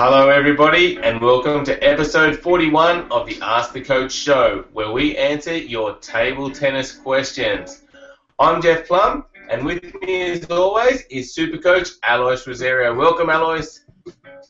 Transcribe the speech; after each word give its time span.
Hello, 0.00 0.28
everybody, 0.28 0.96
and 0.98 1.20
welcome 1.20 1.64
to 1.64 1.76
episode 1.82 2.38
41 2.38 3.10
of 3.10 3.26
the 3.26 3.36
Ask 3.42 3.72
the 3.72 3.80
Coach 3.80 4.12
show, 4.12 4.64
where 4.72 4.92
we 4.92 5.16
answer 5.16 5.56
your 5.56 5.96
table 5.96 6.52
tennis 6.52 6.92
questions. 6.92 7.82
I'm 8.38 8.62
Jeff 8.62 8.86
Plumb, 8.86 9.24
and 9.50 9.66
with 9.66 9.82
me, 10.00 10.22
as 10.30 10.44
always, 10.52 11.02
is 11.10 11.34
Super 11.34 11.58
Coach 11.58 11.88
Alois 12.08 12.46
Rosario. 12.46 12.94
Welcome, 12.94 13.28
Alois. 13.28 13.80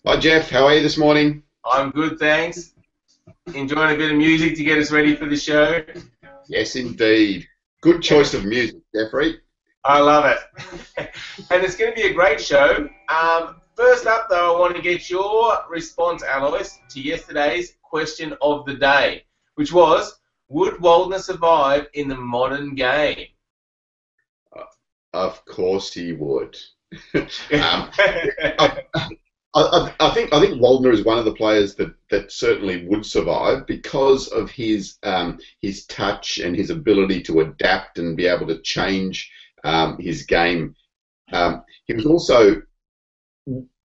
Hi, 0.04 0.18
Jeff. 0.18 0.50
How 0.50 0.66
are 0.66 0.74
you 0.74 0.82
this 0.82 0.98
morning? 0.98 1.42
I'm 1.64 1.92
good, 1.92 2.18
thanks. 2.18 2.74
Enjoying 3.54 3.94
a 3.94 3.98
bit 3.98 4.10
of 4.10 4.18
music 4.18 4.54
to 4.56 4.64
get 4.64 4.76
us 4.76 4.92
ready 4.92 5.16
for 5.16 5.24
the 5.24 5.36
show. 5.36 5.82
Yes, 6.46 6.76
indeed. 6.76 7.48
Good 7.80 8.02
choice 8.02 8.34
of 8.34 8.44
music, 8.44 8.82
Jeffrey. 8.94 9.40
I 9.82 10.00
love 10.00 10.26
it. 10.26 11.10
and 11.50 11.64
it's 11.64 11.74
going 11.74 11.94
to 11.94 11.96
be 11.96 12.08
a 12.08 12.12
great 12.12 12.38
show. 12.38 12.86
Um, 13.08 13.62
first 13.78 14.06
up, 14.06 14.28
though, 14.28 14.56
I 14.56 14.58
want 14.58 14.74
to 14.74 14.82
get 14.82 15.08
your 15.08 15.56
response, 15.70 16.24
Alois, 16.24 16.80
to 16.90 17.00
yesterday's 17.00 17.76
question 17.80 18.34
of 18.42 18.66
the 18.66 18.74
day, 18.74 19.22
which 19.54 19.72
was 19.72 20.18
Would 20.48 20.74
Waldner 20.74 21.20
survive 21.20 21.86
in 21.94 22.08
the 22.08 22.16
modern 22.16 22.74
game? 22.74 23.26
Uh, 24.54 24.64
of 25.14 25.44
course 25.44 25.92
he 25.94 26.12
would. 26.12 26.56
um, 27.14 27.30
I, 27.52 28.82
I, 29.54 29.94
I, 30.00 30.10
think 30.10 30.32
I 30.32 30.40
think 30.40 30.60
Waldner 30.60 30.92
is 30.92 31.04
one 31.04 31.18
of 31.18 31.24
the 31.24 31.34
players 31.34 31.76
that, 31.76 31.94
that 32.10 32.32
certainly 32.32 32.84
would 32.88 33.06
survive 33.06 33.66
because 33.66 34.26
of 34.28 34.50
his 34.50 34.98
um, 35.04 35.38
his 35.62 35.86
touch 35.86 36.38
and 36.38 36.56
his 36.56 36.70
ability 36.70 37.22
to 37.24 37.40
adapt 37.40 37.98
and 37.98 38.16
be 38.16 38.26
able 38.26 38.46
to 38.48 38.60
change 38.60 39.30
um, 39.62 39.98
his 39.98 40.24
game. 40.24 40.74
Um, 41.32 41.62
he 41.86 41.94
was 41.94 42.06
also 42.06 42.62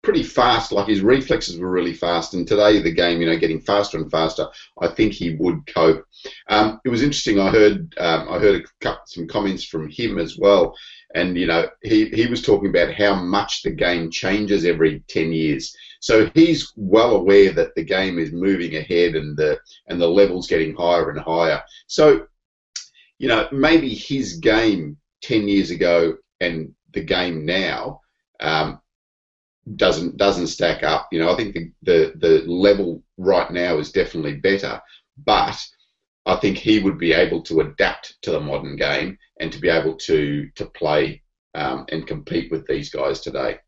pretty 0.06 0.24
fast, 0.24 0.72
like 0.72 0.88
his 0.88 1.02
reflexes 1.02 1.60
were 1.60 1.70
really 1.70 1.94
fast. 1.94 2.34
And 2.34 2.48
today, 2.48 2.82
the 2.82 2.94
game, 2.94 3.20
you 3.20 3.28
know, 3.28 3.38
getting 3.38 3.60
faster 3.60 3.98
and 3.98 4.10
faster, 4.10 4.48
I 4.80 4.88
think 4.88 5.12
he 5.12 5.36
would 5.36 5.66
cope. 5.68 6.06
Um, 6.48 6.80
it 6.86 6.90
was 6.90 7.04
interesting. 7.04 7.40
I 7.40 7.50
heard 7.50 7.94
um, 7.98 8.30
I 8.30 8.40
heard 8.40 8.64
couple, 8.80 9.02
some 9.08 9.28
comments 9.28 9.66
from 9.66 9.90
him 9.90 10.18
as 10.18 10.38
well, 10.38 10.74
and 11.14 11.38
you 11.38 11.48
know, 11.48 11.68
he 11.82 12.06
he 12.10 12.28
was 12.28 12.42
talking 12.42 12.70
about 12.70 12.94
how 12.94 13.16
much 13.16 13.64
the 13.64 13.72
game 13.72 14.10
changes 14.10 14.64
every 14.64 15.02
ten 15.10 15.34
years. 15.34 15.76
So 16.00 16.30
he's 16.36 16.72
well 16.76 17.16
aware 17.16 17.52
that 17.54 17.74
the 17.76 17.84
game 17.84 18.20
is 18.20 18.32
moving 18.32 18.76
ahead 18.76 19.16
and 19.16 19.36
the 19.36 19.60
and 19.88 20.00
the 20.00 20.08
levels 20.08 20.48
getting 20.48 20.76
higher 20.76 21.10
and 21.10 21.20
higher. 21.20 21.64
So, 21.88 22.28
you 23.18 23.28
know, 23.28 23.48
maybe 23.52 23.90
his 23.90 24.38
game 24.38 24.98
10 25.24 25.48
years 25.48 25.72
ago 25.72 26.16
and 26.40 26.74
the 26.94 27.02
game 27.02 27.46
now 27.46 28.02
um, 28.40 28.80
doesn't 29.76 30.18
doesn't 30.18 30.48
stack 30.48 30.84
up. 30.84 31.08
You 31.12 31.20
know, 31.20 31.32
I 31.32 31.36
think 31.36 31.54
the, 31.54 31.72
the, 31.82 32.14
the 32.16 32.52
level 32.52 33.04
right 33.18 33.50
now 33.52 33.78
is 33.78 33.92
definitely 33.92 34.36
better, 34.36 34.82
but 35.26 35.58
I 36.26 36.36
think 36.38 36.58
he 36.58 36.80
would 36.80 36.98
be 36.98 37.14
able 37.14 37.42
to 37.44 37.62
adapt 37.62 38.16
to 38.24 38.32
the 38.32 38.40
modern 38.40 38.76
game 38.76 39.18
and 39.40 39.52
to 39.52 39.60
be 39.60 39.70
able 39.70 39.96
to 39.96 40.50
to 40.56 40.66
play 40.68 41.22
um, 41.54 41.86
and 41.90 42.08
compete 42.08 42.52
with 42.52 42.68
these 42.68 42.90
guys 42.90 43.22
today. 43.22 43.60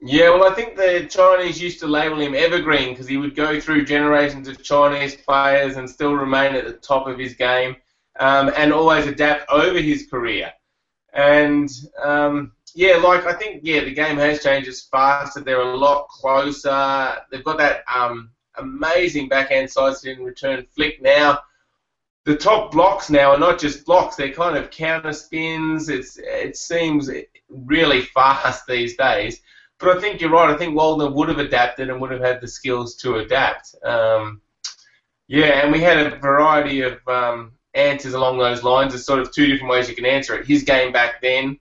Yeah, 0.00 0.30
well, 0.30 0.50
I 0.50 0.54
think 0.54 0.76
the 0.76 1.08
Chinese 1.10 1.60
used 1.60 1.80
to 1.80 1.88
label 1.88 2.20
him 2.20 2.34
evergreen 2.34 2.90
because 2.90 3.08
he 3.08 3.16
would 3.16 3.34
go 3.34 3.60
through 3.60 3.84
generations 3.84 4.46
of 4.46 4.62
Chinese 4.62 5.16
players 5.16 5.76
and 5.76 5.90
still 5.90 6.14
remain 6.14 6.54
at 6.54 6.66
the 6.66 6.74
top 6.74 7.08
of 7.08 7.18
his 7.18 7.34
game 7.34 7.74
um, 8.20 8.52
and 8.56 8.72
always 8.72 9.06
adapt 9.06 9.50
over 9.50 9.80
his 9.80 10.06
career. 10.06 10.52
And 11.12 11.68
um, 12.00 12.52
yeah, 12.74 12.96
like 12.96 13.26
I 13.26 13.32
think 13.32 13.60
yeah, 13.64 13.84
the 13.84 13.92
game 13.92 14.16
has 14.18 14.42
changed. 14.42 14.68
It's 14.68 14.82
faster. 14.82 15.40
They're 15.40 15.60
a 15.60 15.76
lot 15.76 16.08
closer. 16.08 17.16
They've 17.30 17.44
got 17.44 17.58
that 17.58 17.84
um, 17.94 18.30
amazing 18.56 19.28
backhand 19.28 19.70
side 19.70 19.96
spin 19.96 20.22
return 20.22 20.66
flick 20.74 21.00
now. 21.02 21.40
The 22.24 22.36
top 22.36 22.72
blocks 22.72 23.08
now 23.10 23.32
are 23.32 23.38
not 23.38 23.58
just 23.58 23.84
blocks; 23.84 24.16
they're 24.16 24.32
kind 24.32 24.56
of 24.56 24.70
counter 24.70 25.12
spins. 25.12 25.88
It's 25.88 26.18
it 26.18 26.56
seems 26.56 27.10
really 27.48 28.02
fast 28.02 28.66
these 28.66 28.96
days. 28.96 29.40
But 29.78 29.96
I 29.96 30.00
think 30.00 30.20
you're 30.20 30.30
right. 30.30 30.50
I 30.50 30.56
think 30.56 30.74
Waldner 30.74 31.12
would 31.12 31.28
have 31.28 31.38
adapted 31.38 31.88
and 31.88 32.00
would 32.00 32.10
have 32.10 32.20
had 32.20 32.40
the 32.40 32.48
skills 32.48 32.96
to 32.96 33.16
adapt. 33.16 33.74
Um, 33.84 34.40
yeah, 35.28 35.62
and 35.62 35.72
we 35.72 35.80
had 35.80 35.98
a 35.98 36.16
variety 36.16 36.80
of 36.82 36.98
um, 37.06 37.52
answers 37.74 38.14
along 38.14 38.38
those 38.38 38.64
lines. 38.64 38.92
There's 38.92 39.06
sort 39.06 39.20
of 39.20 39.32
two 39.32 39.46
different 39.46 39.70
ways 39.70 39.88
you 39.88 39.94
can 39.94 40.06
answer 40.06 40.36
it. 40.36 40.46
His 40.46 40.64
game 40.64 40.92
back 40.92 41.22
then 41.22 41.58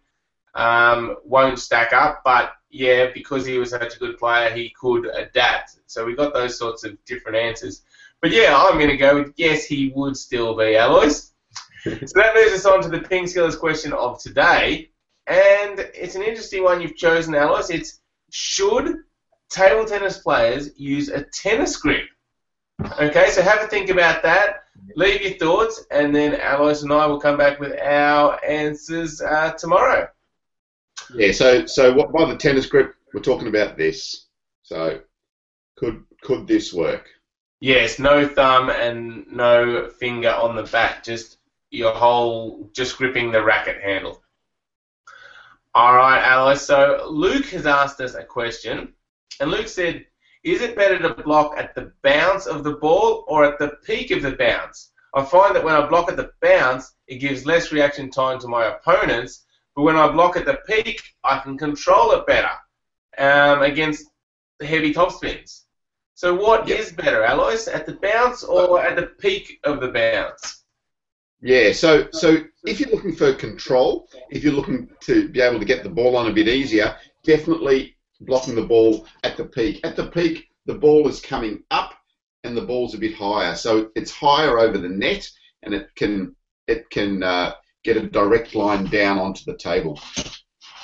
um, 0.57 1.17
won't 1.23 1.59
stack 1.59 1.93
up, 1.93 2.21
but 2.25 2.53
yeah, 2.69 3.11
because 3.13 3.45
he 3.45 3.59
was 3.59 3.69
such 3.69 3.95
a 3.95 3.99
good 3.99 4.17
player, 4.17 4.49
he 4.53 4.73
could 4.79 5.05
adapt. 5.05 5.77
So 5.85 6.03
we 6.03 6.15
got 6.15 6.33
those 6.33 6.57
sorts 6.57 6.83
of 6.83 6.97
different 7.05 7.37
answers. 7.37 7.83
But 8.21 8.31
yeah, 8.31 8.55
I'm 8.57 8.77
going 8.77 8.89
to 8.89 8.97
go 8.97 9.19
with 9.19 9.33
yes, 9.37 9.65
he 9.65 9.91
would 9.95 10.17
still 10.17 10.57
be 10.57 10.75
Alois. 10.75 11.31
so 11.83 11.91
that 12.15 12.35
moves 12.35 12.53
us 12.53 12.65
on 12.65 12.81
to 12.81 12.89
the 12.89 12.99
Ping 12.99 13.25
Skillers 13.25 13.57
question 13.57 13.93
of 13.93 14.19
today. 14.21 14.89
And 15.27 15.79
it's 15.93 16.15
an 16.15 16.23
interesting 16.23 16.63
one 16.63 16.81
you've 16.81 16.95
chosen, 16.95 17.35
Alois. 17.35 17.69
It's 17.69 17.99
should 18.31 18.95
table 19.49 19.85
tennis 19.85 20.17
players 20.17 20.71
use 20.77 21.09
a 21.09 21.21
tennis 21.21 21.77
grip? 21.77 22.05
Okay, 22.99 23.29
so 23.29 23.41
have 23.41 23.61
a 23.61 23.67
think 23.67 23.89
about 23.89 24.23
that. 24.23 24.63
Leave 24.95 25.21
your 25.21 25.33
thoughts, 25.33 25.85
and 25.91 26.15
then 26.15 26.39
Alois 26.41 26.81
and 26.81 26.91
I 26.91 27.05
will 27.05 27.19
come 27.19 27.37
back 27.37 27.59
with 27.59 27.79
our 27.79 28.43
answers 28.43 29.21
uh, 29.21 29.51
tomorrow. 29.53 30.07
Yeah. 31.13 31.31
So, 31.31 31.65
so 31.65 31.93
what 31.93 32.11
by 32.11 32.25
the 32.25 32.37
tennis 32.37 32.65
grip, 32.65 32.93
we're 33.13 33.21
talking 33.21 33.47
about 33.47 33.77
this. 33.77 34.27
So, 34.63 35.01
could 35.77 36.03
could 36.21 36.47
this 36.47 36.73
work? 36.73 37.07
Yes. 37.59 37.99
No 37.99 38.27
thumb 38.27 38.69
and 38.69 39.25
no 39.31 39.89
finger 39.89 40.31
on 40.31 40.55
the 40.55 40.63
back. 40.63 41.03
Just 41.03 41.37
your 41.71 41.93
whole, 41.93 42.69
just 42.73 42.97
gripping 42.97 43.31
the 43.31 43.43
racket 43.43 43.81
handle. 43.81 44.21
All 45.73 45.95
right, 45.95 46.33
Alois. 46.33 46.55
So 46.55 47.07
Luke 47.09 47.45
has 47.47 47.67
asked 47.67 48.01
us 48.01 48.15
a 48.15 48.23
question, 48.23 48.93
and 49.39 49.51
Luke 49.51 49.67
said 49.67 50.05
is 50.43 50.61
it 50.61 50.77
better 50.77 50.97
to 50.99 51.21
block 51.23 51.55
at 51.57 51.75
the 51.75 51.91
bounce 52.03 52.45
of 52.45 52.63
the 52.63 52.75
ball 52.77 53.25
or 53.27 53.43
at 53.43 53.59
the 53.59 53.77
peak 53.85 54.11
of 54.11 54.21
the 54.21 54.31
bounce? 54.31 54.91
I 55.13 55.23
find 55.23 55.53
that 55.53 55.63
when 55.63 55.75
I 55.75 55.85
block 55.85 56.09
at 56.09 56.15
the 56.15 56.31
bounce, 56.41 56.95
it 57.07 57.17
gives 57.17 57.45
less 57.45 57.71
reaction 57.73 58.09
time 58.09 58.39
to 58.39 58.47
my 58.47 58.65
opponents, 58.65 59.45
but 59.77 59.83
when 59.83 59.95
I 59.95 60.07
block 60.09 60.35
at 60.35 60.47
the 60.47 60.57
peak, 60.67 61.03
I 61.23 61.37
can 61.37 61.55
control 61.55 62.11
it 62.13 62.25
better 62.25 62.49
um, 63.19 63.61
against 63.61 64.07
the 64.57 64.65
heavy 64.65 64.91
topspins. 64.91 65.65
So 66.15 66.33
what 66.33 66.67
yep. 66.67 66.79
is 66.79 66.91
better, 66.91 67.23
Alois, 67.23 67.67
at 67.71 67.85
the 67.85 67.93
bounce 67.93 68.43
or 68.43 68.83
at 68.83 68.95
the 68.95 69.05
peak 69.19 69.59
of 69.63 69.79
the 69.79 69.89
bounce? 69.89 70.63
Yeah, 71.41 71.73
so 71.73 72.07
so 72.11 72.37
if 72.65 72.79
you're 72.79 72.89
looking 72.89 73.15
for 73.15 73.33
control, 73.33 74.09
if 74.31 74.43
you're 74.43 74.53
looking 74.53 74.89
to 75.01 75.29
be 75.29 75.41
able 75.41 75.59
to 75.59 75.65
get 75.65 75.83
the 75.83 75.89
ball 75.89 76.17
on 76.17 76.25
a 76.25 76.33
bit 76.33 76.47
easier, 76.47 76.95
definitely 77.23 77.95
blocking 78.21 78.55
the 78.55 78.65
ball 78.65 79.05
at 79.23 79.37
the 79.37 79.45
peak. 79.45 79.81
At 79.83 79.95
the 79.95 80.07
peak, 80.07 80.49
the 80.65 80.73
ball 80.73 81.07
is 81.07 81.21
coming 81.21 81.61
up 81.69 81.93
and 82.43 82.57
the 82.57 82.63
ball's 82.65 82.95
a 82.95 82.97
bit 82.97 83.13
higher, 83.13 83.55
so 83.55 83.91
it's 83.95 84.09
higher 84.09 84.57
over 84.57 84.79
the 84.79 84.89
net, 84.89 85.29
and 85.61 85.75
it 85.75 85.89
can 85.95 86.35
it 86.65 86.89
can 86.89 87.21
uh, 87.21 87.53
get 87.87 87.95
a 88.03 88.09
direct 88.09 88.53
line 88.53 88.83
down 88.87 89.17
onto 89.17 89.45
the 89.45 89.55
table. 89.55 89.97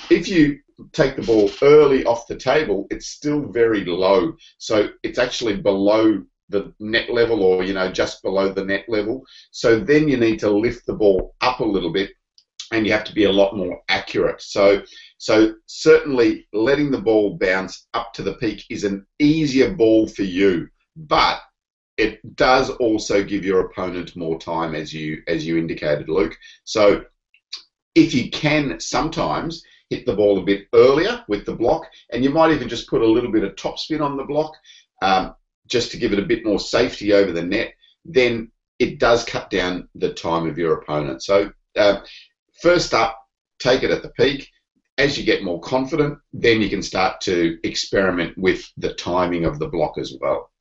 If 0.09 0.29
you 0.29 0.59
take 0.93 1.17
the 1.17 1.21
ball 1.21 1.51
early 1.61 2.05
off 2.05 2.27
the 2.27 2.37
table, 2.37 2.87
it's 2.89 3.07
still 3.07 3.41
very 3.51 3.83
low, 3.83 4.33
so 4.57 4.87
it's 5.03 5.19
actually 5.19 5.57
below 5.57 6.23
the 6.47 6.73
net 6.79 7.09
level 7.09 7.43
or 7.43 7.63
you 7.63 7.73
know 7.73 7.91
just 7.91 8.23
below 8.23 8.53
the 8.53 8.63
net 8.63 8.85
level. 8.87 9.21
So 9.51 9.79
then 9.79 10.07
you 10.07 10.15
need 10.15 10.39
to 10.39 10.49
lift 10.49 10.85
the 10.85 10.93
ball 10.93 11.35
up 11.41 11.59
a 11.59 11.65
little 11.65 11.91
bit 11.91 12.11
and 12.71 12.85
you 12.85 12.93
have 12.93 13.03
to 13.05 13.13
be 13.13 13.25
a 13.25 13.31
lot 13.31 13.57
more 13.57 13.81
accurate. 13.89 14.41
So 14.41 14.81
so 15.17 15.55
certainly 15.65 16.47
letting 16.53 16.89
the 16.89 17.01
ball 17.01 17.37
bounce 17.37 17.87
up 17.93 18.13
to 18.13 18.23
the 18.23 18.35
peak 18.35 18.63
is 18.69 18.85
an 18.85 19.05
easier 19.19 19.73
ball 19.73 20.07
for 20.07 20.23
you, 20.23 20.67
but 20.95 21.41
it 21.97 22.35
does 22.35 22.69
also 22.69 23.23
give 23.23 23.45
your 23.45 23.61
opponent 23.61 24.15
more 24.15 24.39
time 24.39 24.75
as 24.75 24.93
you 24.93 25.21
as 25.27 25.45
you 25.45 25.57
indicated, 25.57 26.09
Luke. 26.09 26.35
So 26.63 27.03
if 27.95 28.13
you 28.13 28.31
can 28.31 28.79
sometimes 28.79 29.63
hit 29.89 30.05
the 30.05 30.15
ball 30.15 30.39
a 30.39 30.43
bit 30.43 30.67
earlier 30.73 31.23
with 31.27 31.45
the 31.45 31.55
block, 31.55 31.85
and 32.11 32.23
you 32.23 32.31
might 32.31 32.51
even 32.51 32.69
just 32.69 32.89
put 32.89 33.01
a 33.01 33.07
little 33.07 33.31
bit 33.31 33.43
of 33.43 33.55
topspin 33.55 34.01
on 34.01 34.17
the 34.17 34.23
block, 34.23 34.53
um, 35.01 35.35
just 35.67 35.91
to 35.91 35.97
give 35.97 36.13
it 36.13 36.19
a 36.19 36.25
bit 36.25 36.45
more 36.45 36.59
safety 36.59 37.13
over 37.13 37.31
the 37.31 37.43
net, 37.43 37.73
then 38.05 38.51
it 38.79 38.99
does 38.99 39.23
cut 39.23 39.49
down 39.49 39.87
the 39.95 40.13
time 40.13 40.47
of 40.47 40.57
your 40.57 40.79
opponent. 40.79 41.21
So 41.23 41.51
uh, 41.75 41.99
first 42.61 42.93
up, 42.93 43.19
take 43.59 43.83
it 43.83 43.91
at 43.91 44.01
the 44.01 44.09
peak 44.09 44.49
as 44.97 45.17
you 45.17 45.23
get 45.23 45.43
more 45.43 45.59
confident, 45.59 46.19
then 46.33 46.61
you 46.61 46.69
can 46.69 46.83
start 46.83 47.19
to 47.21 47.57
experiment 47.63 48.37
with 48.37 48.63
the 48.77 48.93
timing 48.93 49.45
of 49.45 49.59
the 49.59 49.67
block 49.67 49.97
as 49.97 50.15
well. 50.21 50.51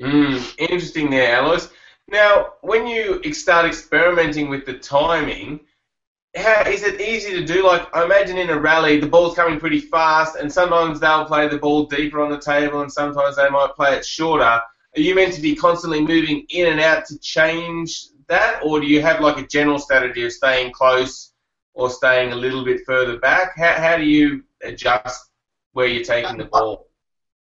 Mm, 0.00 0.54
interesting 0.58 1.10
there, 1.10 1.42
Alois. 1.42 1.68
Now, 2.08 2.54
when 2.62 2.86
you 2.86 3.22
start 3.32 3.66
experimenting 3.66 4.48
with 4.48 4.66
the 4.66 4.74
timing, 4.74 5.60
how 6.36 6.62
is 6.62 6.82
it 6.82 7.00
easy 7.00 7.30
to 7.32 7.44
do? 7.44 7.66
Like 7.66 7.94
I 7.94 8.04
imagine 8.04 8.38
in 8.38 8.50
a 8.50 8.58
rally, 8.58 8.98
the 8.98 9.06
ball's 9.06 9.36
coming 9.36 9.60
pretty 9.60 9.80
fast, 9.80 10.36
and 10.36 10.50
sometimes 10.52 10.98
they'll 10.98 11.26
play 11.26 11.48
the 11.48 11.58
ball 11.58 11.86
deeper 11.86 12.20
on 12.20 12.30
the 12.30 12.40
table, 12.40 12.80
and 12.80 12.90
sometimes 12.90 13.36
they 13.36 13.48
might 13.50 13.74
play 13.76 13.94
it 13.94 14.04
shorter. 14.04 14.44
Are 14.44 15.00
you 15.00 15.14
meant 15.14 15.34
to 15.34 15.40
be 15.40 15.54
constantly 15.54 16.00
moving 16.00 16.46
in 16.50 16.66
and 16.70 16.80
out 16.80 17.06
to 17.06 17.18
change 17.18 18.06
that, 18.28 18.60
or 18.62 18.80
do 18.80 18.86
you 18.86 19.00
have 19.02 19.20
like 19.20 19.38
a 19.38 19.46
general 19.46 19.78
strategy 19.78 20.24
of 20.24 20.32
staying 20.32 20.72
close 20.72 21.32
or 21.74 21.90
staying 21.90 22.32
a 22.32 22.36
little 22.36 22.64
bit 22.64 22.80
further 22.86 23.18
back? 23.18 23.56
How, 23.56 23.74
how 23.74 23.96
do 23.96 24.04
you 24.04 24.44
adjust 24.62 25.30
where 25.72 25.86
you're 25.86 26.04
taking 26.04 26.38
the 26.38 26.44
ball? 26.44 26.88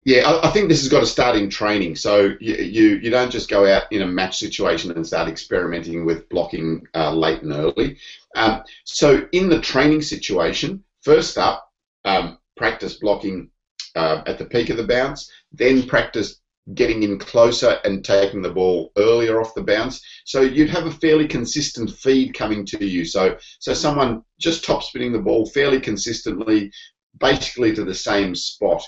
Yeah, 0.03 0.27
I, 0.27 0.48
I 0.48 0.51
think 0.51 0.68
this 0.68 0.81
has 0.81 0.89
got 0.89 1.01
to 1.01 1.06
start 1.06 1.36
in 1.36 1.50
training. 1.50 1.95
So 1.95 2.36
you, 2.39 2.56
you, 2.56 2.88
you 2.98 3.09
don't 3.12 3.31
just 3.31 3.50
go 3.50 3.71
out 3.71 3.83
in 3.92 4.01
a 4.01 4.07
match 4.07 4.39
situation 4.39 4.92
and 4.92 5.06
start 5.06 5.30
experimenting 5.30 6.06
with 6.06 6.27
blocking 6.30 6.88
uh, 6.95 7.13
late 7.13 7.44
and 7.44 7.53
early. 7.53 7.98
Um, 8.36 8.63
so 8.83 9.27
in 9.31 9.50
the 9.50 9.62
training 9.62 10.01
situation, 10.01 10.83
first 11.01 11.38
up, 11.38 11.69
um, 12.03 12.39
practice 12.57 12.95
blocking 12.95 13.50
uh, 13.95 14.24
at 14.25 14.39
the 14.39 14.45
peak 14.45 14.69
of 14.69 14.77
the 14.77 14.88
bounce, 14.88 15.31
then 15.51 15.83
practice 15.83 16.42
getting 16.74 17.04
in 17.04 17.19
closer 17.19 17.80
and 17.83 18.06
taking 18.06 18.42
the 18.42 18.50
ball 18.50 18.92
earlier 18.97 19.39
off 19.39 19.54
the 19.56 19.62
bounce. 19.62 20.01
So 20.25 20.42
you'd 20.42 20.69
have 20.69 20.86
a 20.86 20.92
fairly 20.92 21.27
consistent 21.27 21.92
feed 21.92 22.33
coming 22.33 22.65
to 22.68 22.86
you. 22.86 23.04
So 23.04 23.38
so 23.59 23.74
someone 23.74 24.24
just 24.39 24.63
top 24.63 24.83
spinning 24.83 25.12
the 25.12 25.19
ball 25.19 25.47
fairly 25.47 25.80
consistently, 25.80 26.71
basically 27.19 27.75
to 27.75 27.83
the 27.83 27.95
same 27.95 28.36
spot 28.36 28.83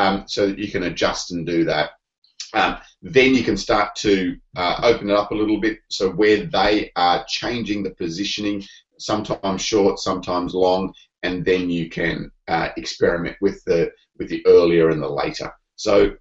um, 0.00 0.24
so 0.26 0.46
that 0.46 0.58
you 0.58 0.70
can 0.70 0.84
adjust 0.84 1.32
and 1.32 1.46
do 1.46 1.64
that. 1.64 1.90
Um, 2.54 2.78
then 3.02 3.34
you 3.34 3.44
can 3.44 3.56
start 3.56 3.94
to 3.96 4.36
uh, 4.56 4.80
open 4.82 5.10
it 5.10 5.16
up 5.16 5.30
a 5.30 5.34
little 5.34 5.60
bit 5.60 5.78
so 5.88 6.10
where 6.10 6.46
they 6.46 6.90
are 6.96 7.24
changing 7.28 7.82
the 7.82 7.94
positioning, 7.94 8.64
sometimes 8.98 9.62
short, 9.62 9.98
sometimes 9.98 10.54
long, 10.54 10.92
and 11.22 11.44
then 11.44 11.70
you 11.70 11.88
can 11.90 12.30
uh, 12.48 12.70
experiment 12.76 13.36
with 13.40 13.62
the 13.64 13.92
with 14.18 14.28
the 14.28 14.44
earlier 14.46 14.90
and 14.90 15.02
the 15.02 15.08
later. 15.08 15.52
So 15.76 16.12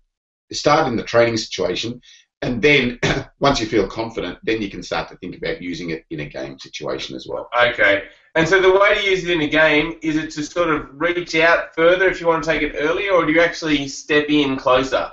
start 0.52 0.88
in 0.88 0.96
the 0.96 1.04
training 1.04 1.38
situation, 1.38 2.02
and 2.42 2.62
then 2.62 3.00
once 3.40 3.60
you 3.60 3.68
feel 3.68 3.88
confident, 3.88 4.40
then 4.44 4.62
you 4.62 4.70
can 4.70 4.84
start 4.84 5.10
to 5.10 5.18
think 5.18 5.38
about 5.38 5.62
using 5.62 5.90
it 5.92 6.06
in 6.10 6.22
a 6.22 6.26
game 6.26 6.58
situation 6.60 7.16
as 7.16 7.28
well. 7.28 7.50
Okay. 7.60 8.04
And 8.36 8.48
so 8.48 8.62
the 8.62 8.72
way 8.72 8.96
to 8.96 9.10
use 9.10 9.24
it 9.24 9.32
in 9.32 9.42
a 9.42 9.50
game 9.50 9.98
is 10.02 10.16
it 10.16 10.32
to 10.32 10.44
sort 10.44 10.70
of 10.70 10.88
reach 10.94 11.36
out 11.36 11.76
further 11.76 12.08
if 12.10 12.22
you 12.22 12.28
want 12.28 12.44
to 12.44 12.50
take 12.50 12.62
it 12.62 12.76
earlier, 12.78 13.12
or 13.12 13.26
do 13.26 13.32
you 13.32 13.42
actually 13.42 13.88
step 13.88 14.30
in 14.30 14.56
closer? 14.56 15.12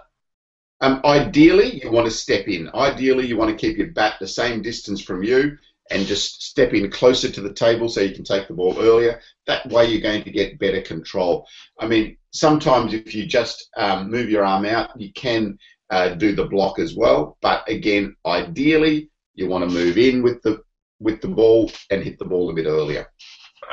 Um, 0.83 1.01
ideally, 1.05 1.83
you 1.83 1.91
want 1.91 2.07
to 2.07 2.11
step 2.11 2.47
in. 2.49 2.69
Ideally, 2.75 3.27
you 3.27 3.37
want 3.37 3.51
to 3.51 3.67
keep 3.67 3.79
your 3.79 3.93
bat 3.93 4.17
the 4.21 4.29
same 4.29 4.61
distance 4.61 5.01
from 5.01 5.23
you 5.23 5.57
and 5.91 6.07
just 6.07 6.43
step 6.43 6.75
in 6.75 6.91
closer 6.91 7.31
to 7.31 7.41
the 7.41 7.53
table 7.53 7.89
so 7.89 8.01
you 8.01 8.15
can 8.15 8.25
take 8.25 8.49
the 8.49 8.55
ball 8.55 8.77
earlier. 8.79 9.21
That 9.47 9.67
way, 9.71 9.87
you're 9.87 10.03
going 10.03 10.25
to 10.25 10.31
get 10.31 10.59
better 10.59 10.83
control. 10.83 11.47
I 11.79 11.87
mean, 11.87 12.19
sometimes 12.33 12.93
if 12.93 13.15
you 13.15 13.25
just 13.25 13.71
um, 13.77 14.11
move 14.11 14.29
your 14.29 14.45
arm 14.45 14.67
out, 14.67 15.01
you 15.01 15.13
can 15.13 15.59
uh, 15.91 16.11
do 16.11 16.35
the 16.35 16.47
block 16.47 16.79
as 16.79 16.95
well. 16.95 17.37
But 17.41 17.69
again, 17.69 18.17
ideally, 18.25 19.11
you 19.35 19.49
want 19.49 19.69
to 19.69 19.75
move 19.75 19.99
in 19.99 20.23
with 20.23 20.43
the 20.43 20.63
with 20.99 21.21
the 21.21 21.29
ball 21.29 21.71
and 21.91 22.03
hit 22.03 22.19
the 22.19 22.25
ball 22.25 22.51
a 22.51 22.55
bit 22.55 22.67
earlier. 22.67 23.07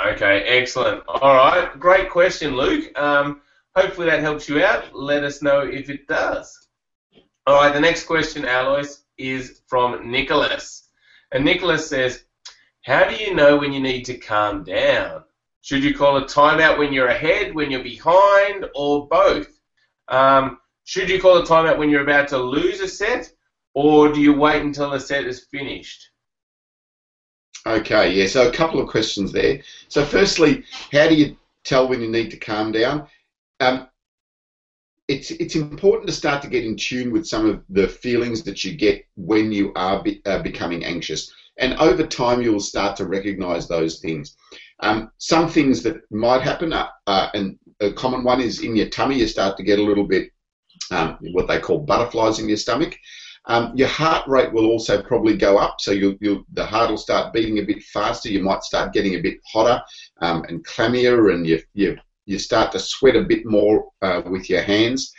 Okay, 0.08 0.42
excellent. 0.42 1.04
All 1.08 1.36
right, 1.36 1.80
great 1.80 2.10
question, 2.10 2.56
Luke. 2.56 2.98
Um, 3.00 3.42
hopefully 3.76 4.08
that 4.08 4.22
helps 4.22 4.50
you 4.50 4.64
out. 4.64 4.94
Let 4.94 5.24
us 5.24 5.42
know 5.42 5.62
if 5.62 5.90
it 5.90 6.08
does. 6.08 6.68
All 7.46 7.56
right, 7.56 7.74
the 7.74 7.80
next 7.80 8.06
question, 8.06 8.46
Alois, 8.46 9.04
is 9.18 9.62
from 9.68 10.10
Nicholas. 10.10 10.90
And 11.32 11.46
Nicholas 11.46 11.88
says, 11.88 12.26
How 12.84 13.08
do 13.08 13.16
you 13.16 13.36
know 13.36 13.58
when 13.58 13.74
you 13.74 13.80
need 13.80 14.04
to 14.06 14.18
calm 14.18 14.64
down? 14.64 15.24
Should 15.62 15.84
you 15.84 15.96
call 15.96 16.18
a 16.18 16.26
timeout 16.26 16.78
when 16.78 16.92
you're 16.92 17.08
ahead, 17.08 17.56
when 17.56 17.72
you're 17.72 17.84
behind, 17.84 18.66
or 18.76 19.08
both? 19.08 19.48
Um, 20.10 20.60
should 20.86 21.10
you 21.10 21.22
call 21.22 21.38
a 21.38 21.46
timeout 21.46 21.78
when 21.78 21.90
you're 21.90 22.04
about 22.04 22.28
to 22.30 22.38
lose 22.38 22.80
a 22.80 22.88
set, 22.88 23.32
or 23.74 24.12
do 24.12 24.22
you 24.22 24.34
wait 24.34 24.62
until 24.62 24.92
the 24.92 25.00
set 25.00 25.26
is 25.26 25.48
finished? 25.50 26.10
Okay, 27.66 28.12
yeah, 28.12 28.28
so 28.28 28.48
a 28.48 28.52
couple 28.52 28.82
of 28.82 28.90
questions 28.90 29.32
there. 29.32 29.62
So, 29.88 30.04
firstly, 30.04 30.66
how 30.92 31.08
do 31.08 31.16
you 31.16 31.38
tell 31.64 31.88
when 31.88 32.02
you 32.02 32.10
need 32.10 32.30
to 32.32 32.38
calm 32.38 32.74
down? 32.74 33.08
Um, 33.62 33.88
it's 35.08 35.32
it's 35.32 35.56
important 35.56 36.08
to 36.08 36.14
start 36.14 36.42
to 36.42 36.50
get 36.50 36.66
in 36.66 36.76
tune 36.76 37.12
with 37.12 37.26
some 37.26 37.50
of 37.50 37.64
the 37.70 37.88
feelings 37.88 38.44
that 38.44 38.64
you 38.64 38.76
get 38.76 39.06
when 39.16 39.52
you 39.52 39.72
are 39.76 40.04
be, 40.04 40.22
uh, 40.26 40.42
becoming 40.42 40.84
anxious, 40.84 41.32
and 41.58 41.74
over 41.76 42.06
time 42.06 42.42
you'll 42.42 42.60
start 42.60 42.98
to 42.98 43.06
recognise 43.06 43.68
those 43.68 44.00
things. 44.00 44.36
Um, 44.82 45.12
some 45.18 45.48
things 45.48 45.82
that 45.84 46.02
might 46.12 46.42
happen, 46.42 46.74
are, 46.74 46.90
uh, 47.08 47.30
and 47.34 47.58
a 47.80 47.92
common 47.92 48.26
one 48.26 48.42
is 48.42 48.62
in 48.62 48.76
your 48.76 48.90
tummy, 48.90 49.20
you 49.20 49.28
start 49.28 49.56
to 49.56 49.64
get 49.64 49.80
a 49.80 49.84
little 49.84 50.06
bit 50.06 50.30
um, 50.92 51.18
what 51.32 51.48
they 51.48 51.60
call 51.60 51.80
butterflies 51.80 52.40
in 52.40 52.48
your 52.48 52.58
stomach. 52.58 52.96
Um, 53.46 53.74
your 53.76 53.90
heart 53.90 54.28
rate 54.28 54.54
will 54.54 54.68
also 54.68 55.02
probably 55.02 55.36
go 55.36 55.58
up, 55.58 55.82
so 55.82 55.92
you 55.92 56.18
you 56.22 56.46
the 56.54 56.66
heart 56.66 56.90
will 56.90 56.98
start 56.98 57.34
beating 57.34 57.60
a 57.60 57.66
bit 57.66 57.84
faster. 57.84 58.30
You 58.30 58.42
might 58.42 58.64
start 58.64 58.94
getting 58.94 59.16
a 59.16 59.22
bit 59.22 59.38
hotter 59.52 59.82
um, 60.22 60.46
and 60.48 60.66
clammier, 60.66 61.34
and 61.34 61.46
you, 61.46 61.62
you 61.74 61.98
you 62.26 62.40
start 62.40 62.72
to 62.72 62.80
sweat 62.80 63.18
a 63.18 63.24
bit 63.24 63.46
more 63.46 63.90
uh, 64.02 64.22
with 64.26 64.50
your 64.50 64.62
hands. 64.62 65.12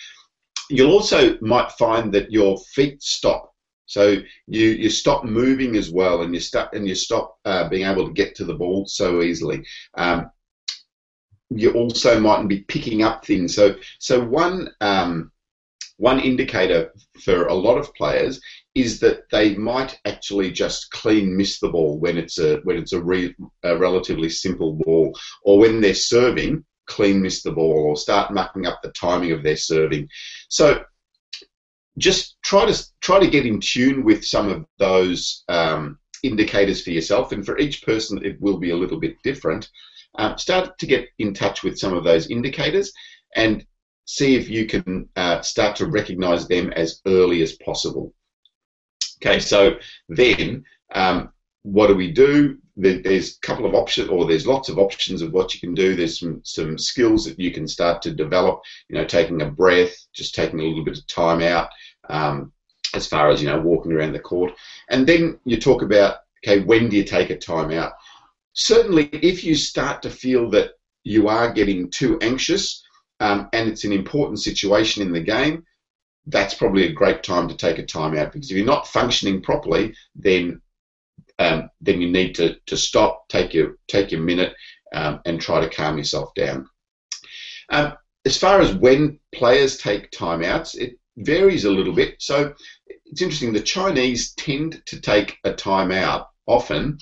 You'll 0.70 0.92
also 0.92 1.38
might 1.40 1.70
find 1.72 2.12
that 2.14 2.32
your 2.32 2.56
feet 2.74 3.02
stop, 3.02 3.52
so 3.84 4.16
you 4.46 4.68
you 4.68 4.88
stop 4.88 5.24
moving 5.24 5.76
as 5.76 5.90
well, 5.90 6.22
and 6.22 6.32
you 6.32 6.40
start 6.40 6.72
and 6.72 6.88
you 6.88 6.94
stop 6.94 7.36
uh, 7.44 7.68
being 7.68 7.86
able 7.86 8.06
to 8.06 8.12
get 8.14 8.34
to 8.36 8.46
the 8.46 8.54
ball 8.54 8.86
so 8.86 9.20
easily. 9.20 9.62
Um, 9.98 10.30
you 11.50 11.72
also 11.72 12.18
mightn't 12.18 12.48
be 12.48 12.62
picking 12.62 13.02
up 13.02 13.22
things. 13.24 13.54
So 13.54 13.76
so 13.98 14.24
one 14.24 14.70
um, 14.80 15.30
one 15.96 16.20
indicator 16.20 16.92
for 17.22 17.46
a 17.46 17.54
lot 17.54 17.78
of 17.78 17.94
players 17.94 18.40
is 18.74 18.98
that 19.00 19.22
they 19.30 19.54
might 19.54 19.98
actually 20.04 20.50
just 20.50 20.90
clean 20.90 21.36
miss 21.36 21.60
the 21.60 21.68
ball 21.68 21.98
when 22.00 22.18
it's 22.18 22.38
a 22.38 22.56
when 22.64 22.76
it's 22.76 22.92
a, 22.92 23.00
re, 23.00 23.34
a 23.62 23.76
relatively 23.76 24.28
simple 24.28 24.74
ball, 24.84 25.16
or 25.42 25.58
when 25.58 25.80
they're 25.80 25.94
serving, 25.94 26.64
clean 26.86 27.22
miss 27.22 27.42
the 27.42 27.52
ball, 27.52 27.72
or 27.72 27.96
start 27.96 28.34
mucking 28.34 28.66
up 28.66 28.80
the 28.82 28.90
timing 28.92 29.32
of 29.32 29.42
their 29.42 29.56
serving. 29.56 30.08
So 30.48 30.82
just 31.98 32.36
try 32.42 32.66
to 32.66 32.86
try 33.00 33.20
to 33.20 33.30
get 33.30 33.46
in 33.46 33.60
tune 33.60 34.04
with 34.04 34.24
some 34.24 34.48
of 34.48 34.66
those 34.78 35.44
um, 35.48 35.98
indicators 36.24 36.82
for 36.82 36.90
yourself, 36.90 37.30
and 37.30 37.46
for 37.46 37.58
each 37.58 37.84
person 37.84 38.24
it 38.24 38.40
will 38.40 38.58
be 38.58 38.70
a 38.70 38.76
little 38.76 38.98
bit 38.98 39.16
different. 39.22 39.68
Uh, 40.16 40.34
start 40.36 40.78
to 40.78 40.86
get 40.86 41.08
in 41.18 41.34
touch 41.34 41.62
with 41.62 41.78
some 41.78 41.92
of 41.92 42.02
those 42.02 42.30
indicators, 42.30 42.92
and 43.36 43.64
see 44.04 44.36
if 44.36 44.48
you 44.48 44.66
can 44.66 45.08
uh, 45.16 45.40
start 45.40 45.76
to 45.76 45.86
recognize 45.86 46.46
them 46.46 46.72
as 46.72 47.00
early 47.06 47.42
as 47.42 47.54
possible. 47.54 48.12
Okay, 49.16 49.38
so 49.38 49.76
then 50.08 50.64
um, 50.94 51.32
what 51.62 51.86
do 51.86 51.94
we 51.94 52.12
do? 52.12 52.58
There's 52.76 53.36
a 53.36 53.40
couple 53.46 53.66
of 53.66 53.74
options, 53.74 54.08
or 54.08 54.26
there's 54.26 54.46
lots 54.46 54.68
of 54.68 54.78
options 54.78 55.22
of 55.22 55.32
what 55.32 55.54
you 55.54 55.60
can 55.60 55.74
do. 55.74 55.94
There's 55.94 56.18
some, 56.18 56.40
some 56.44 56.76
skills 56.76 57.24
that 57.24 57.38
you 57.38 57.52
can 57.52 57.68
start 57.68 58.02
to 58.02 58.12
develop, 58.12 58.62
you 58.88 58.96
know, 58.96 59.04
taking 59.04 59.42
a 59.42 59.50
breath, 59.50 59.94
just 60.12 60.34
taking 60.34 60.60
a 60.60 60.62
little 60.64 60.84
bit 60.84 60.98
of 60.98 61.06
time 61.06 61.40
out, 61.40 61.68
um, 62.10 62.52
as 62.94 63.06
far 63.06 63.30
as, 63.30 63.40
you 63.40 63.48
know, 63.48 63.60
walking 63.60 63.92
around 63.92 64.12
the 64.12 64.18
court. 64.18 64.52
And 64.90 65.06
then 65.06 65.38
you 65.44 65.58
talk 65.58 65.82
about, 65.82 66.18
okay, 66.44 66.60
when 66.60 66.88
do 66.88 66.96
you 66.96 67.04
take 67.04 67.30
a 67.30 67.38
time 67.38 67.70
out? 67.70 67.92
Certainly, 68.52 69.08
if 69.12 69.44
you 69.44 69.54
start 69.54 70.02
to 70.02 70.10
feel 70.10 70.50
that 70.50 70.72
you 71.04 71.28
are 71.28 71.52
getting 71.52 71.90
too 71.90 72.18
anxious, 72.20 72.83
um, 73.24 73.48
and 73.54 73.70
it's 73.70 73.84
an 73.84 73.92
important 73.92 74.38
situation 74.38 75.00
in 75.00 75.10
the 75.10 75.20
game, 75.20 75.64
that's 76.26 76.52
probably 76.52 76.86
a 76.86 76.92
great 76.92 77.22
time 77.22 77.48
to 77.48 77.56
take 77.56 77.78
a 77.78 77.82
timeout 77.82 78.32
because 78.32 78.50
if 78.50 78.56
you're 78.56 78.66
not 78.66 78.86
functioning 78.86 79.40
properly, 79.40 79.94
then 80.14 80.60
um, 81.38 81.70
then 81.80 82.02
you 82.02 82.10
need 82.10 82.34
to, 82.34 82.56
to 82.66 82.76
stop, 82.76 83.26
take 83.28 83.54
your 83.54 83.78
take 83.88 84.12
your 84.12 84.20
minute, 84.20 84.54
um, 84.94 85.20
and 85.24 85.40
try 85.40 85.60
to 85.60 85.74
calm 85.74 85.96
yourself 85.96 86.34
down. 86.34 86.68
Um, 87.70 87.94
as 88.26 88.36
far 88.36 88.60
as 88.60 88.74
when 88.74 89.18
players 89.34 89.78
take 89.78 90.10
timeouts, 90.10 90.76
it 90.76 90.98
varies 91.16 91.64
a 91.64 91.70
little 91.70 91.94
bit. 91.94 92.16
So 92.18 92.54
it's 93.06 93.22
interesting. 93.22 93.54
The 93.54 93.60
Chinese 93.60 94.34
tend 94.34 94.82
to 94.84 95.00
take 95.00 95.38
a 95.44 95.52
timeout 95.54 96.26
often 96.46 96.98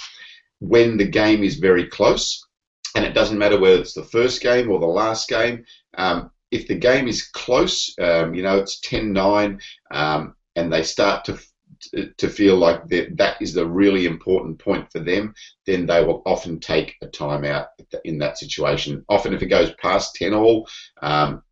when 0.60 0.98
the 0.98 1.08
game 1.08 1.42
is 1.42 1.56
very 1.56 1.88
close, 1.88 2.46
and 2.94 3.04
it 3.04 3.12
doesn't 3.12 3.38
matter 3.38 3.58
whether 3.58 3.80
it's 3.80 3.94
the 3.94 4.04
first 4.04 4.40
game 4.40 4.70
or 4.70 4.78
the 4.78 4.86
last 4.86 5.28
game. 5.28 5.64
Um, 5.96 6.30
if 6.50 6.68
the 6.68 6.74
game 6.74 7.08
is 7.08 7.28
close, 7.28 7.94
um, 7.98 8.34
you 8.34 8.42
know, 8.42 8.58
it's 8.58 8.80
10-9, 8.80 9.60
um, 9.90 10.34
and 10.54 10.72
they 10.72 10.82
start 10.82 11.24
to 11.24 11.38
to 12.16 12.28
feel 12.28 12.56
like 12.56 12.86
that, 12.88 13.16
that 13.16 13.40
is 13.40 13.52
the 13.52 13.66
really 13.66 14.06
important 14.06 14.58
point 14.58 14.90
for 14.92 15.00
them, 15.00 15.34
then 15.66 15.86
they 15.86 16.04
will 16.04 16.22
often 16.26 16.60
take 16.60 16.94
a 17.02 17.06
timeout 17.06 17.66
in 18.04 18.18
that 18.18 18.38
situation. 18.38 19.04
Often, 19.08 19.34
if 19.34 19.42
it 19.42 19.46
goes 19.46 19.72
past 19.80 20.14
10 20.14 20.32
all, 20.32 20.68
um, 21.00 21.42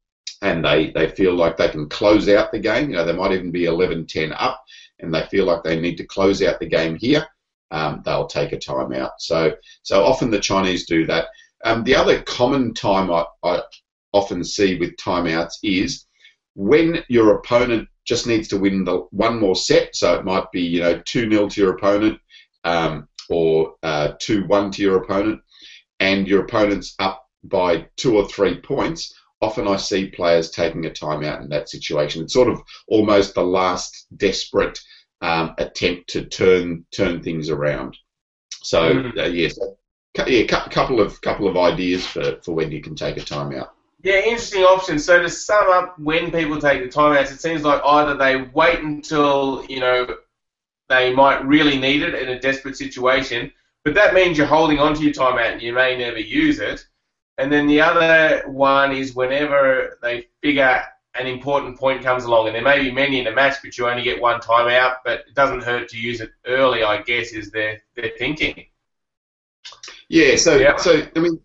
and 0.42 0.64
they, 0.64 0.90
they 0.92 1.10
feel 1.10 1.34
like 1.34 1.56
they 1.56 1.68
can 1.68 1.88
close 1.88 2.28
out 2.28 2.52
the 2.52 2.58
game, 2.58 2.90
you 2.90 2.96
know, 2.96 3.04
they 3.04 3.12
might 3.12 3.32
even 3.32 3.50
be 3.50 3.64
11 3.64 4.06
10 4.06 4.32
up, 4.32 4.62
and 5.00 5.12
they 5.12 5.26
feel 5.26 5.44
like 5.44 5.62
they 5.62 5.80
need 5.80 5.96
to 5.96 6.06
close 6.06 6.42
out 6.42 6.60
the 6.60 6.66
game 6.66 6.96
here, 6.96 7.26
um, 7.70 8.02
they'll 8.04 8.26
take 8.26 8.52
a 8.52 8.56
timeout. 8.56 9.10
So, 9.18 9.54
so 9.82 10.04
often 10.04 10.30
the 10.30 10.40
Chinese 10.40 10.86
do 10.86 11.06
that. 11.06 11.26
Um, 11.64 11.84
the 11.84 11.94
other 11.94 12.22
common 12.22 12.72
time 12.72 13.10
I, 13.10 13.24
I 13.42 13.62
often 14.12 14.44
see 14.44 14.78
with 14.78 14.96
timeouts 14.96 15.54
is 15.62 16.06
when 16.54 17.02
your 17.08 17.36
opponent 17.36 17.88
just 18.04 18.26
needs 18.26 18.48
to 18.48 18.58
win 18.58 18.84
the 18.84 18.98
one 19.10 19.38
more 19.38 19.56
set. 19.56 19.94
So 19.94 20.14
it 20.14 20.24
might 20.24 20.50
be 20.52 20.62
you 20.62 20.80
know 20.80 21.00
two 21.04 21.30
0 21.30 21.48
to 21.48 21.60
your 21.60 21.76
opponent 21.76 22.18
um, 22.64 23.08
or 23.28 23.74
uh, 23.82 24.12
two 24.18 24.46
one 24.46 24.70
to 24.72 24.82
your 24.82 24.96
opponent, 25.02 25.40
and 26.00 26.26
your 26.26 26.44
opponent's 26.44 26.94
up 26.98 27.26
by 27.44 27.86
two 27.96 28.16
or 28.16 28.28
three 28.28 28.60
points. 28.60 29.14
Often 29.42 29.68
I 29.68 29.76
see 29.76 30.10
players 30.10 30.50
taking 30.50 30.84
a 30.84 30.90
timeout 30.90 31.40
in 31.40 31.48
that 31.48 31.70
situation. 31.70 32.22
It's 32.22 32.34
sort 32.34 32.48
of 32.48 32.60
almost 32.88 33.34
the 33.34 33.42
last 33.44 34.06
desperate 34.16 34.78
um, 35.22 35.54
attempt 35.58 36.10
to 36.10 36.26
turn 36.26 36.84
turn 36.94 37.22
things 37.22 37.48
around. 37.48 37.96
So 38.62 38.94
mm-hmm. 38.94 39.18
uh, 39.18 39.24
yes, 39.24 39.58
yeah, 40.26 40.44
couple 40.44 41.00
of 41.00 41.20
couple 41.20 41.48
of 41.48 41.56
ideas 41.56 42.06
for, 42.06 42.40
for 42.44 42.54
when 42.54 42.70
you 42.70 42.82
can 42.82 42.94
take 42.94 43.16
a 43.16 43.20
timeout. 43.20 43.68
Yeah, 44.02 44.20
interesting 44.20 44.62
option. 44.62 44.98
So 44.98 45.20
to 45.20 45.28
sum 45.28 45.70
up, 45.70 45.98
when 45.98 46.30
people 46.30 46.58
take 46.60 46.82
the 46.82 46.88
timeouts, 46.88 47.32
it 47.32 47.40
seems 47.40 47.62
like 47.62 47.82
either 47.84 48.16
they 48.16 48.42
wait 48.54 48.80
until 48.80 49.64
you 49.68 49.80
know 49.80 50.16
they 50.88 51.14
might 51.14 51.44
really 51.44 51.78
need 51.78 52.02
it 52.02 52.14
in 52.14 52.30
a 52.30 52.40
desperate 52.40 52.76
situation, 52.76 53.52
but 53.84 53.94
that 53.94 54.14
means 54.14 54.38
you're 54.38 54.46
holding 54.46 54.78
on 54.78 54.94
to 54.94 55.02
your 55.02 55.12
timeout 55.12 55.52
and 55.52 55.62
you 55.62 55.72
may 55.72 55.96
never 55.96 56.18
use 56.18 56.58
it. 56.58 56.84
And 57.38 57.50
then 57.52 57.66
the 57.66 57.80
other 57.80 58.42
one 58.48 58.92
is 58.92 59.14
whenever 59.14 59.98
they 60.02 60.26
figure 60.42 60.82
an 61.14 61.26
important 61.26 61.78
point 61.78 62.02
comes 62.02 62.24
along, 62.24 62.46
and 62.46 62.54
there 62.54 62.62
may 62.62 62.80
be 62.80 62.90
many 62.90 63.18
in 63.18 63.26
a 63.26 63.32
match, 63.32 63.56
but 63.62 63.76
you 63.76 63.88
only 63.88 64.02
get 64.02 64.20
one 64.20 64.40
timeout, 64.40 64.96
but 65.04 65.20
it 65.20 65.34
doesn't 65.34 65.62
hurt 65.62 65.88
to 65.88 65.98
use 65.98 66.20
it 66.20 66.30
early, 66.46 66.82
I 66.82 67.02
guess, 67.02 67.32
is 67.32 67.50
their, 67.50 67.82
their 67.96 68.10
thinking. 68.18 68.66
Yeah, 70.08 70.36
so 70.36 70.56
yeah. 70.56 70.76
so 70.76 71.06
I 71.14 71.18
mean, 71.18 71.40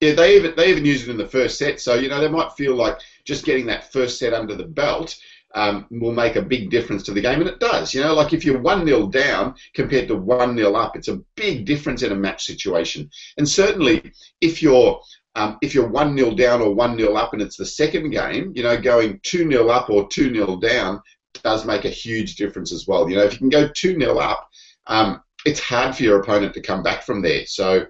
yeah, 0.00 0.14
they 0.14 0.36
even 0.36 0.54
they 0.56 0.70
even 0.70 0.84
use 0.84 1.02
it 1.02 1.10
in 1.10 1.18
the 1.18 1.28
first 1.28 1.58
set. 1.58 1.80
So 1.80 1.94
you 1.94 2.08
know 2.08 2.20
they 2.20 2.28
might 2.28 2.52
feel 2.52 2.74
like 2.74 2.98
just 3.24 3.44
getting 3.44 3.66
that 3.66 3.92
first 3.92 4.18
set 4.18 4.32
under 4.32 4.54
the 4.54 4.64
belt 4.64 5.16
um, 5.54 5.86
will 5.90 6.12
make 6.12 6.36
a 6.36 6.42
big 6.42 6.70
difference 6.70 7.02
to 7.04 7.12
the 7.12 7.20
game, 7.20 7.40
and 7.40 7.48
it 7.48 7.60
does. 7.60 7.92
You 7.92 8.02
know, 8.02 8.14
like 8.14 8.32
if 8.32 8.44
you're 8.44 8.60
one 8.60 8.86
0 8.86 9.08
down 9.08 9.54
compared 9.74 10.08
to 10.08 10.16
one 10.16 10.56
0 10.56 10.74
up, 10.74 10.96
it's 10.96 11.08
a 11.08 11.20
big 11.36 11.66
difference 11.66 12.02
in 12.02 12.12
a 12.12 12.16
match 12.16 12.44
situation. 12.44 13.10
And 13.36 13.48
certainly, 13.48 14.12
if 14.40 14.62
you're 14.62 15.00
um, 15.34 15.58
if 15.60 15.74
you're 15.74 15.88
one 15.88 16.16
0 16.16 16.34
down 16.34 16.62
or 16.62 16.74
one 16.74 16.96
0 16.96 17.14
up, 17.14 17.34
and 17.34 17.42
it's 17.42 17.56
the 17.56 17.66
second 17.66 18.10
game, 18.10 18.52
you 18.54 18.62
know, 18.62 18.80
going 18.80 19.20
two 19.22 19.50
0 19.50 19.68
up 19.68 19.90
or 19.90 20.08
two 20.08 20.32
0 20.32 20.56
down 20.60 21.02
does 21.42 21.64
make 21.66 21.84
a 21.84 21.90
huge 21.90 22.36
difference 22.36 22.72
as 22.72 22.86
well. 22.86 23.08
You 23.08 23.16
know, 23.16 23.24
if 23.24 23.34
you 23.34 23.38
can 23.38 23.48
go 23.50 23.68
two 23.68 23.98
0 23.98 24.18
up, 24.18 24.48
um, 24.86 25.22
it's 25.44 25.60
hard 25.60 25.94
for 25.94 26.04
your 26.04 26.20
opponent 26.20 26.54
to 26.54 26.62
come 26.62 26.82
back 26.82 27.02
from 27.02 27.20
there. 27.20 27.44
So 27.44 27.86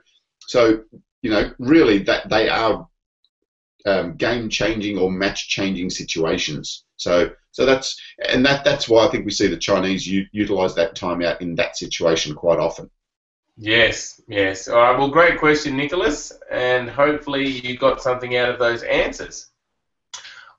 so, 0.51 0.83
you 1.23 1.31
know, 1.31 1.53
really 1.59 1.99
that 1.99 2.29
they 2.29 2.49
are 2.49 2.89
um, 3.87 4.17
game-changing 4.17 4.99
or 4.99 5.11
match-changing 5.11 5.91
situations. 5.91 6.85
So, 6.97 7.31
so 7.53 7.67
that's 7.67 8.01
and 8.29 8.45
that 8.45 8.65
that's 8.65 8.89
why 8.89 9.07
I 9.07 9.11
think 9.11 9.25
we 9.25 9.31
see 9.33 9.49
the 9.49 9.57
Chinese 9.57 10.07
u- 10.07 10.27
utilize 10.33 10.75
that 10.75 10.95
timeout 10.95 11.41
in 11.41 11.55
that 11.57 11.77
situation 11.77 12.35
quite 12.35 12.59
often. 12.59 12.91
Yes, 13.57 14.21
yes. 14.29 14.69
All 14.69 14.77
right. 14.81 14.99
Well, 14.99 15.09
great 15.09 15.39
question, 15.39 15.77
Nicholas, 15.77 16.33
and 16.51 16.89
hopefully 16.89 17.47
you 17.47 17.77
got 17.77 18.03
something 18.03 18.37
out 18.37 18.49
of 18.49 18.59
those 18.59 18.83
answers. 18.83 19.47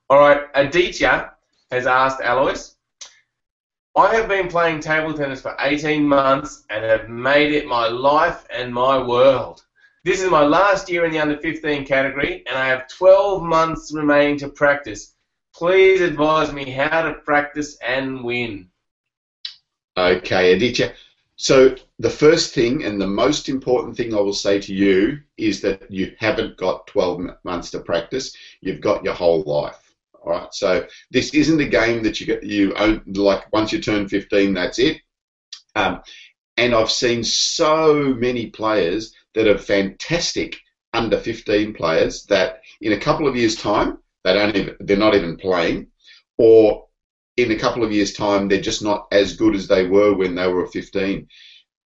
All 0.08 0.18
right. 0.18 0.42
Aditya 0.54 1.32
has 1.70 1.86
asked 1.86 2.20
Alois. 2.22 2.74
I 3.96 4.14
have 4.14 4.28
been 4.28 4.48
playing 4.48 4.80
table 4.80 5.12
tennis 5.14 5.42
for 5.42 5.56
18 5.60 6.06
months 6.06 6.64
and 6.70 6.84
have 6.84 7.08
made 7.08 7.52
it 7.52 7.66
my 7.66 7.88
life 7.88 8.46
and 8.50 8.72
my 8.72 9.02
world. 9.02 9.64
This 10.04 10.20
is 10.20 10.30
my 10.30 10.42
last 10.42 10.90
year 10.90 11.04
in 11.04 11.12
the 11.12 11.20
under 11.20 11.38
15 11.38 11.84
category, 11.84 12.42
and 12.48 12.58
I 12.58 12.66
have 12.66 12.88
12 12.88 13.42
months 13.42 13.92
remaining 13.94 14.36
to 14.38 14.48
practice. 14.48 15.14
Please 15.54 16.00
advise 16.00 16.52
me 16.52 16.68
how 16.68 17.02
to 17.02 17.14
practice 17.14 17.76
and 17.86 18.24
win. 18.24 18.68
Okay, 19.96 20.54
Aditya. 20.54 20.94
So 21.36 21.76
the 22.00 22.10
first 22.10 22.52
thing 22.52 22.84
and 22.84 23.00
the 23.00 23.06
most 23.06 23.48
important 23.48 23.96
thing 23.96 24.12
I 24.12 24.20
will 24.20 24.32
say 24.32 24.58
to 24.60 24.74
you 24.74 25.20
is 25.36 25.60
that 25.60 25.88
you 25.88 26.16
haven't 26.18 26.56
got 26.56 26.88
12 26.88 27.36
months 27.44 27.70
to 27.70 27.80
practice. 27.80 28.34
You've 28.60 28.80
got 28.80 29.04
your 29.04 29.14
whole 29.14 29.42
life. 29.42 29.94
All 30.20 30.32
right. 30.32 30.52
So 30.52 30.86
this 31.12 31.32
isn't 31.32 31.60
a 31.60 31.68
game 31.68 32.02
that 32.02 32.20
you 32.20 32.26
get 32.26 32.42
you 32.42 32.74
own 32.74 33.02
like 33.06 33.52
once 33.52 33.72
you 33.72 33.80
turn 33.80 34.08
15, 34.08 34.54
that's 34.54 34.78
it. 34.80 35.00
Um, 35.76 36.02
and 36.56 36.74
I've 36.74 36.90
seen 36.90 37.24
so 37.24 38.14
many 38.14 38.46
players 38.46 39.14
that 39.34 39.48
are 39.48 39.58
fantastic 39.58 40.58
under 40.94 41.18
15 41.18 41.72
players 41.74 42.24
that 42.26 42.60
in 42.80 42.92
a 42.92 43.00
couple 43.00 43.26
of 43.26 43.36
years' 43.36 43.56
time 43.56 43.98
they 44.24 44.34
don't 44.34 44.56
even, 44.56 44.76
they're 44.80 44.96
not 44.96 45.14
even 45.14 45.36
playing, 45.36 45.88
or 46.38 46.86
in 47.36 47.50
a 47.50 47.58
couple 47.58 47.82
of 47.82 47.92
years' 47.92 48.12
time 48.12 48.48
they're 48.48 48.60
just 48.60 48.82
not 48.82 49.06
as 49.10 49.36
good 49.36 49.54
as 49.54 49.66
they 49.66 49.86
were 49.86 50.14
when 50.14 50.34
they 50.34 50.48
were 50.48 50.66
15. 50.66 51.26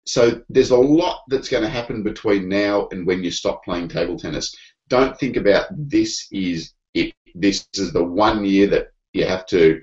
So 0.06 0.42
there's 0.50 0.72
a 0.72 0.78
lot 0.78 1.24
that's 1.28 1.50
going 1.50 1.64
to 1.64 1.70
happen 1.70 2.04
between 2.04 2.48
now 2.48 2.88
and 2.92 3.06
when 3.08 3.24
you 3.24 3.32
stop 3.32 3.64
playing 3.64 3.90
table 3.90 4.18
tennis. 4.18 4.56
Don't 4.88 5.18
think 5.18 5.36
about 5.36 5.66
this 5.72 6.28
is 6.32 6.74
it. 6.94 7.14
This 7.34 7.68
is 7.74 7.92
the 7.92 8.04
one 8.04 8.46
year 8.46 8.68
that 8.68 8.90
you 9.14 9.26
have 9.26 9.46
to 9.48 9.82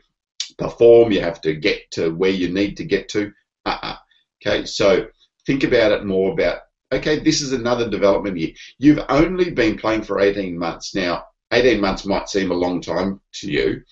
perform. 0.58 1.10
You 1.10 1.20
have 1.20 1.40
to 1.42 1.54
get 1.54 1.90
to 1.92 2.10
where 2.14 2.30
you 2.30 2.48
need 2.48 2.76
to 2.76 2.84
get 2.84 3.08
to. 3.10 3.32
Uh-uh. 3.66 3.96
Okay, 4.40 4.64
so 4.64 5.06
think 5.46 5.64
about 5.64 5.92
it 5.92 6.04
more 6.04 6.32
about 6.32 6.58
okay, 6.92 7.18
this 7.18 7.40
is 7.40 7.52
another 7.52 7.88
development 7.88 8.38
year. 8.38 8.52
You've 8.78 9.04
only 9.08 9.50
been 9.50 9.78
playing 9.78 10.02
for 10.02 10.20
18 10.20 10.58
months. 10.58 10.94
Now, 10.94 11.24
18 11.52 11.80
months 11.80 12.04
might 12.06 12.28
seem 12.28 12.50
a 12.50 12.54
long 12.54 12.80
time 12.80 13.20
to 13.34 13.50
you, 13.50 13.82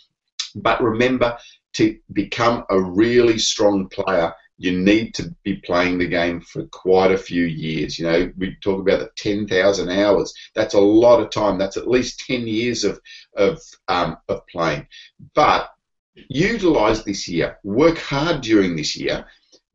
but 0.54 0.82
remember 0.82 1.36
to 1.74 1.98
become 2.12 2.64
a 2.70 2.80
really 2.80 3.38
strong 3.38 3.88
player, 3.88 4.34
you 4.58 4.78
need 4.78 5.14
to 5.14 5.34
be 5.42 5.56
playing 5.56 5.98
the 5.98 6.06
game 6.06 6.40
for 6.40 6.64
quite 6.66 7.12
a 7.12 7.18
few 7.18 7.44
years. 7.44 7.98
You 7.98 8.06
know, 8.06 8.32
we 8.36 8.56
talk 8.56 8.80
about 8.80 9.00
the 9.00 9.10
10,000 9.16 9.88
hours. 9.88 10.34
That's 10.54 10.74
a 10.74 10.80
lot 10.80 11.20
of 11.20 11.30
time. 11.30 11.58
That's 11.58 11.78
at 11.78 11.88
least 11.88 12.24
10 12.26 12.46
years 12.46 12.84
of, 12.84 13.00
of, 13.36 13.58
um, 13.88 14.18
of 14.28 14.46
playing. 14.48 14.86
But 15.34 15.70
utilize 16.28 17.04
this 17.04 17.26
year. 17.28 17.58
Work 17.64 17.98
hard 17.98 18.42
during 18.42 18.76
this 18.76 18.96
year, 18.96 19.26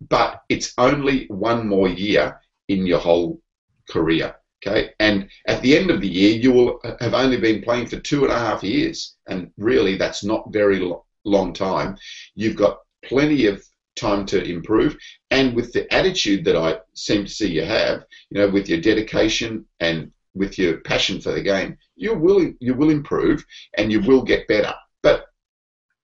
but 0.08 0.44
it's 0.50 0.74
only 0.78 1.26
one 1.28 1.68
more 1.68 1.90
year 1.90 2.40
in 2.68 2.86
your 2.86 3.00
whole 3.00 3.42
career. 3.90 4.36
Okay, 4.66 4.92
and 5.00 5.30
at 5.48 5.62
the 5.62 5.78
end 5.78 5.92
of 5.92 6.02
the 6.02 6.08
year, 6.08 6.40
you 6.40 6.52
will 6.52 6.80
have 7.00 7.14
only 7.14 7.38
been 7.38 7.62
playing 7.62 7.88
for 7.88 8.00
two 8.00 8.24
and 8.24 8.34
a 8.34 8.40
half 8.40 8.64
years, 8.64 9.16
and 9.28 9.52
really, 9.58 9.96
that's 9.96 10.24
not 10.24 10.52
very 10.52 10.80
lo- 10.80 11.06
long 11.24 11.54
time. 11.54 11.96
You've 12.34 12.56
got 12.56 12.80
plenty 13.04 13.46
of 13.46 13.64
time 13.96 14.26
to 14.28 14.44
improve, 14.44 14.98
and 15.30 15.56
with 15.56 15.72
the 15.74 15.92
attitude 15.94 16.46
that 16.46 16.56
I 16.56 16.80
seem 16.96 17.26
to 17.26 17.32
see 17.32 17.52
you 17.52 17.64
have, 17.64 18.04
you 18.30 18.40
know, 18.40 18.50
with 18.50 18.68
your 18.68 18.82
dedication 18.82 19.66
and 19.80 20.12
with 20.34 20.58
your 20.58 20.80
passion 20.82 21.22
for 21.22 21.32
the 21.32 21.42
game, 21.42 21.78
you 21.96 22.14
will 22.14 22.52
you 22.60 22.74
will 22.74 22.90
improve 22.90 23.44
and 23.78 23.92
you 23.92 24.00
will 24.02 24.24
get 24.24 24.48
better. 24.48 24.74
But 25.04 25.26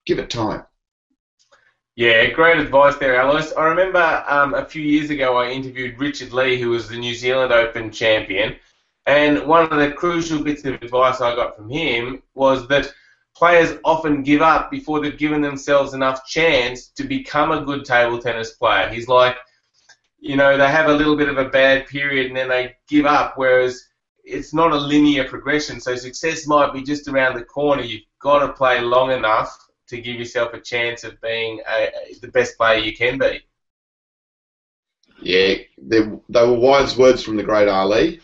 give 0.05 0.19
it 0.19 0.29
time. 0.29 0.63
Yeah, 1.95 2.27
great 2.27 2.57
advice 2.57 2.95
there, 2.95 3.19
Alois. 3.19 3.51
I 3.57 3.65
remember 3.65 4.23
um, 4.29 4.53
a 4.53 4.65
few 4.65 4.81
years 4.81 5.09
ago 5.09 5.37
I 5.37 5.49
interviewed 5.49 5.99
Richard 5.99 6.31
Lee, 6.31 6.59
who 6.59 6.69
was 6.69 6.87
the 6.87 6.95
New 6.97 7.13
Zealand 7.13 7.51
Open 7.51 7.91
champion, 7.91 8.55
and 9.05 9.45
one 9.45 9.63
of 9.71 9.77
the 9.77 9.91
crucial 9.91 10.41
bits 10.41 10.63
of 10.63 10.75
advice 10.75 11.19
I 11.19 11.35
got 11.35 11.57
from 11.57 11.69
him 11.69 12.23
was 12.33 12.65
that 12.69 12.93
players 13.35 13.77
often 13.83 14.23
give 14.23 14.41
up 14.41 14.71
before 14.71 15.01
they've 15.01 15.17
given 15.17 15.41
themselves 15.41 15.93
enough 15.93 16.25
chance 16.25 16.87
to 16.89 17.03
become 17.03 17.51
a 17.51 17.65
good 17.65 17.83
table 17.83 18.19
tennis 18.19 18.51
player. 18.51 18.87
He's 18.87 19.09
like, 19.09 19.35
you 20.17 20.37
know, 20.37 20.55
they 20.55 20.67
have 20.69 20.89
a 20.89 20.93
little 20.93 21.17
bit 21.17 21.27
of 21.27 21.37
a 21.37 21.49
bad 21.49 21.87
period 21.87 22.27
and 22.27 22.37
then 22.37 22.47
they 22.47 22.75
give 22.87 23.05
up, 23.05 23.33
whereas 23.37 23.83
it's 24.23 24.53
not 24.53 24.71
a 24.71 24.77
linear 24.77 25.25
progression. 25.25 25.81
So 25.81 25.95
success 25.97 26.47
might 26.47 26.71
be 26.71 26.83
just 26.83 27.09
around 27.09 27.35
the 27.35 27.43
corner. 27.43 27.81
You've 27.81 28.03
got 28.19 28.45
to 28.45 28.53
play 28.53 28.79
long 28.79 29.11
enough 29.11 29.57
to 29.91 30.01
give 30.01 30.17
yourself 30.17 30.53
a 30.53 30.59
chance 30.59 31.03
of 31.03 31.21
being 31.21 31.61
a, 31.67 31.91
the 32.21 32.29
best 32.29 32.57
player 32.57 32.79
you 32.79 32.95
can 32.95 33.17
be. 33.17 33.41
Yeah, 35.21 35.55
they, 35.77 35.99
they 36.29 36.47
were 36.47 36.53
wise 36.53 36.97
words 36.97 37.23
from 37.23 37.37
the 37.37 37.43
great 37.43 37.67
Ali. 37.67 38.21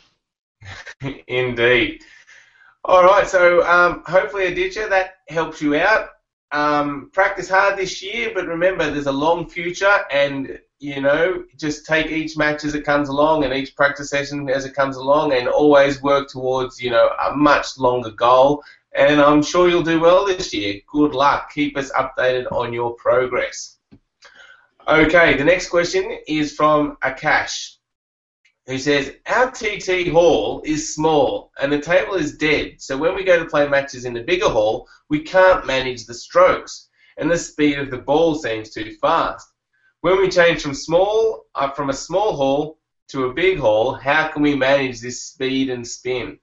Indeed. 1.27 2.03
All 2.83 3.03
right, 3.03 3.27
so 3.27 3.67
um, 3.67 4.03
hopefully, 4.07 4.47
Aditya, 4.47 4.89
that 4.89 5.17
helps 5.27 5.61
you 5.61 5.75
out. 5.75 6.09
Um, 6.51 7.09
practice 7.13 7.49
hard 7.49 7.77
this 7.77 8.01
year, 8.01 8.31
but 8.33 8.47
remember, 8.47 8.89
there's 8.89 9.07
a 9.07 9.11
long 9.11 9.47
future, 9.47 10.05
and 10.09 10.57
you 10.79 11.01
know, 11.01 11.43
just 11.57 11.85
take 11.85 12.07
each 12.07 12.37
match 12.37 12.63
as 12.63 12.75
it 12.75 12.85
comes 12.85 13.09
along, 13.09 13.43
and 13.43 13.53
each 13.53 13.75
practice 13.75 14.09
session 14.09 14.49
as 14.49 14.65
it 14.65 14.75
comes 14.75 14.97
along, 14.97 15.33
and 15.33 15.47
always 15.47 16.01
work 16.01 16.29
towards 16.29 16.81
you 16.81 16.89
know 16.89 17.09
a 17.27 17.35
much 17.35 17.77
longer 17.77 18.11
goal 18.11 18.63
and 18.97 19.21
I'm 19.21 19.43
sure 19.43 19.69
you'll 19.69 19.83
do 19.83 19.99
well 19.99 20.25
this 20.25 20.53
year. 20.53 20.81
Good 20.87 21.13
luck. 21.13 21.51
Keep 21.53 21.77
us 21.77 21.91
updated 21.91 22.51
on 22.51 22.73
your 22.73 22.95
progress. 22.95 23.77
Okay, 24.87 25.37
the 25.37 25.43
next 25.43 25.69
question 25.69 26.17
is 26.27 26.55
from 26.55 26.97
Akash, 27.03 27.75
who 28.65 28.77
says, 28.79 29.13
Our 29.27 29.51
TT 29.51 30.07
hall 30.07 30.61
is 30.65 30.95
small 30.95 31.51
and 31.61 31.71
the 31.71 31.79
table 31.79 32.15
is 32.15 32.37
dead, 32.37 32.81
so 32.81 32.97
when 32.97 33.13
we 33.13 33.23
go 33.23 33.37
to 33.37 33.49
play 33.49 33.67
matches 33.67 34.05
in 34.05 34.13
the 34.13 34.23
bigger 34.23 34.49
hall, 34.49 34.87
we 35.09 35.19
can't 35.19 35.67
manage 35.67 36.05
the 36.05 36.13
strokes, 36.13 36.89
and 37.17 37.29
the 37.29 37.37
speed 37.37 37.77
of 37.77 37.91
the 37.91 37.97
ball 37.97 38.33
seems 38.33 38.71
too 38.71 38.95
fast. 38.99 39.47
When 40.07 40.21
we 40.21 40.29
change 40.29 40.61
from 40.61 40.73
small 40.73 41.47
uh, 41.53 41.71
from 41.71 41.89
a 41.89 41.93
small 41.93 42.37
hall 42.37 42.79
to 43.09 43.25
a 43.25 43.33
big 43.33 43.59
hall, 43.59 43.93
how 43.93 44.29
can 44.29 44.41
we 44.41 44.55
manage 44.55 45.01
this 45.01 45.21
speed 45.21 45.69
and 45.69 45.85
spin? 45.85 46.39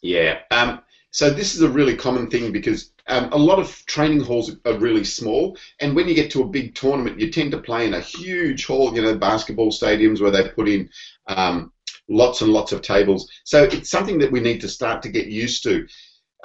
Yeah. 0.00 0.38
Um, 0.50 0.80
so 1.10 1.28
this 1.28 1.54
is 1.54 1.60
a 1.60 1.68
really 1.68 1.94
common 1.94 2.30
thing 2.30 2.52
because 2.52 2.92
um, 3.06 3.28
a 3.32 3.36
lot 3.36 3.58
of 3.58 3.84
training 3.84 4.20
halls 4.20 4.56
are 4.64 4.78
really 4.78 5.04
small, 5.04 5.58
and 5.82 5.94
when 5.94 6.08
you 6.08 6.14
get 6.14 6.30
to 6.30 6.42
a 6.42 6.48
big 6.48 6.74
tournament, 6.74 7.20
you 7.20 7.30
tend 7.30 7.50
to 7.50 7.58
play 7.58 7.86
in 7.86 7.92
a 7.92 8.00
huge 8.00 8.64
hall, 8.64 8.94
you 8.94 9.02
know, 9.02 9.14
basketball 9.14 9.70
stadiums 9.70 10.22
where 10.22 10.30
they 10.30 10.48
put 10.48 10.66
in 10.66 10.88
um, 11.26 11.72
lots 12.08 12.40
and 12.40 12.50
lots 12.50 12.72
of 12.72 12.80
tables. 12.80 13.30
So 13.44 13.64
it's 13.64 13.90
something 13.90 14.18
that 14.20 14.32
we 14.32 14.40
need 14.40 14.62
to 14.62 14.68
start 14.68 15.02
to 15.02 15.10
get 15.10 15.26
used 15.26 15.64
to. 15.64 15.86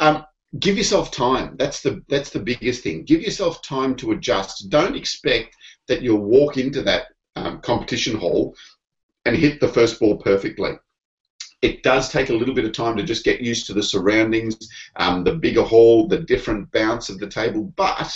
Um, 0.02 0.26
give 0.60 0.78
yourself 0.78 1.12
time. 1.12 1.56
That's 1.58 1.82
the 1.82 2.04
that's 2.10 2.30
the 2.30 2.40
biggest 2.40 2.84
thing. 2.84 3.06
Give 3.06 3.22
yourself 3.22 3.62
time 3.62 3.96
to 3.98 4.12
adjust. 4.12 4.70
Don't 4.70 4.98
expect 4.98 5.56
that 5.88 6.02
you'll 6.02 6.24
walk 6.24 6.58
into 6.58 6.82
that 6.84 7.08
um, 7.36 7.60
competition 7.62 8.16
hall 8.16 8.56
and 9.26 9.36
hit 9.36 9.60
the 9.60 9.68
first 9.68 10.00
ball 10.00 10.18
perfectly. 10.18 10.72
It 11.62 11.84
does 11.84 12.10
take 12.10 12.30
a 12.30 12.34
little 12.34 12.54
bit 12.54 12.66
of 12.66 12.74
time 12.74 12.96
to 12.98 13.04
just 13.04 13.26
get 13.26 13.42
used 13.42 13.66
to 13.68 13.74
the 13.74 13.84
surroundings, 13.84 14.56
um, 14.98 15.24
the 15.24 15.36
bigger 15.36 15.64
hall, 15.64 16.08
the 16.08 16.20
different 16.20 16.72
bounce 16.72 17.10
of 17.10 17.20
the 17.20 17.28
table. 17.28 17.74
But 17.76 18.14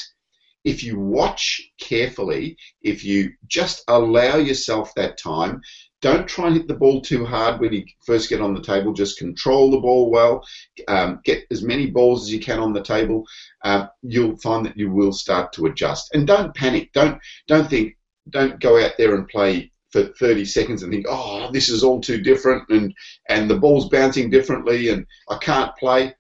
if 0.66 0.84
you 0.84 1.00
watch 1.00 1.62
carefully, 1.80 2.58
if 2.82 3.04
you 3.04 3.32
just 3.48 3.84
allow 3.88 4.38
yourself 4.38 4.94
that 4.96 5.18
time, 5.18 5.62
don't 6.02 6.28
try 6.28 6.48
and 6.48 6.56
hit 6.56 6.68
the 6.68 6.76
ball 6.76 7.02
too 7.02 7.26
hard 7.26 7.60
when 7.60 7.74
you 7.74 7.84
first 8.06 8.30
get 8.30 8.42
on 8.42 8.54
the 8.54 8.62
table. 8.62 8.94
Just 8.94 9.18
control 9.18 9.72
the 9.72 9.80
ball 9.80 10.10
well. 10.10 10.46
Um, 10.88 11.20
get 11.26 11.44
as 11.52 11.62
many 11.62 11.88
balls 11.88 12.24
as 12.24 12.34
you 12.34 12.40
can 12.40 12.60
on 12.60 12.74
the 12.74 12.84
table. 12.84 13.26
Um, 13.66 13.90
you'll 14.02 14.38
find 14.38 14.66
that 14.66 14.78
you 14.78 14.92
will 14.92 15.12
start 15.12 15.52
to 15.54 15.66
adjust. 15.66 16.14
And 16.14 16.26
don't 16.26 16.56
panic. 16.56 16.92
Don't 16.94 17.20
don't 17.48 17.70
think. 17.70 17.98
Don't 18.30 18.60
go 18.60 18.84
out 18.84 18.92
there 18.98 19.16
and 19.16 19.28
play 19.28 19.72
for 19.92 20.04
30 20.04 20.46
seconds 20.46 20.84
and 20.84 20.92
think, 20.92 21.08
oh, 21.10 21.50
this 21.52 21.68
is 21.68 21.84
all 21.84 22.00
too 22.00 22.22
different, 22.22 22.70
and 22.70 22.94
and 23.28 23.50
the 23.50 23.58
ball's 23.58 23.90
bouncing 23.90 24.30
differently, 24.30 24.90
and 24.90 25.06
I 25.30 25.38
can't 25.38 25.76
play. 25.78 26.16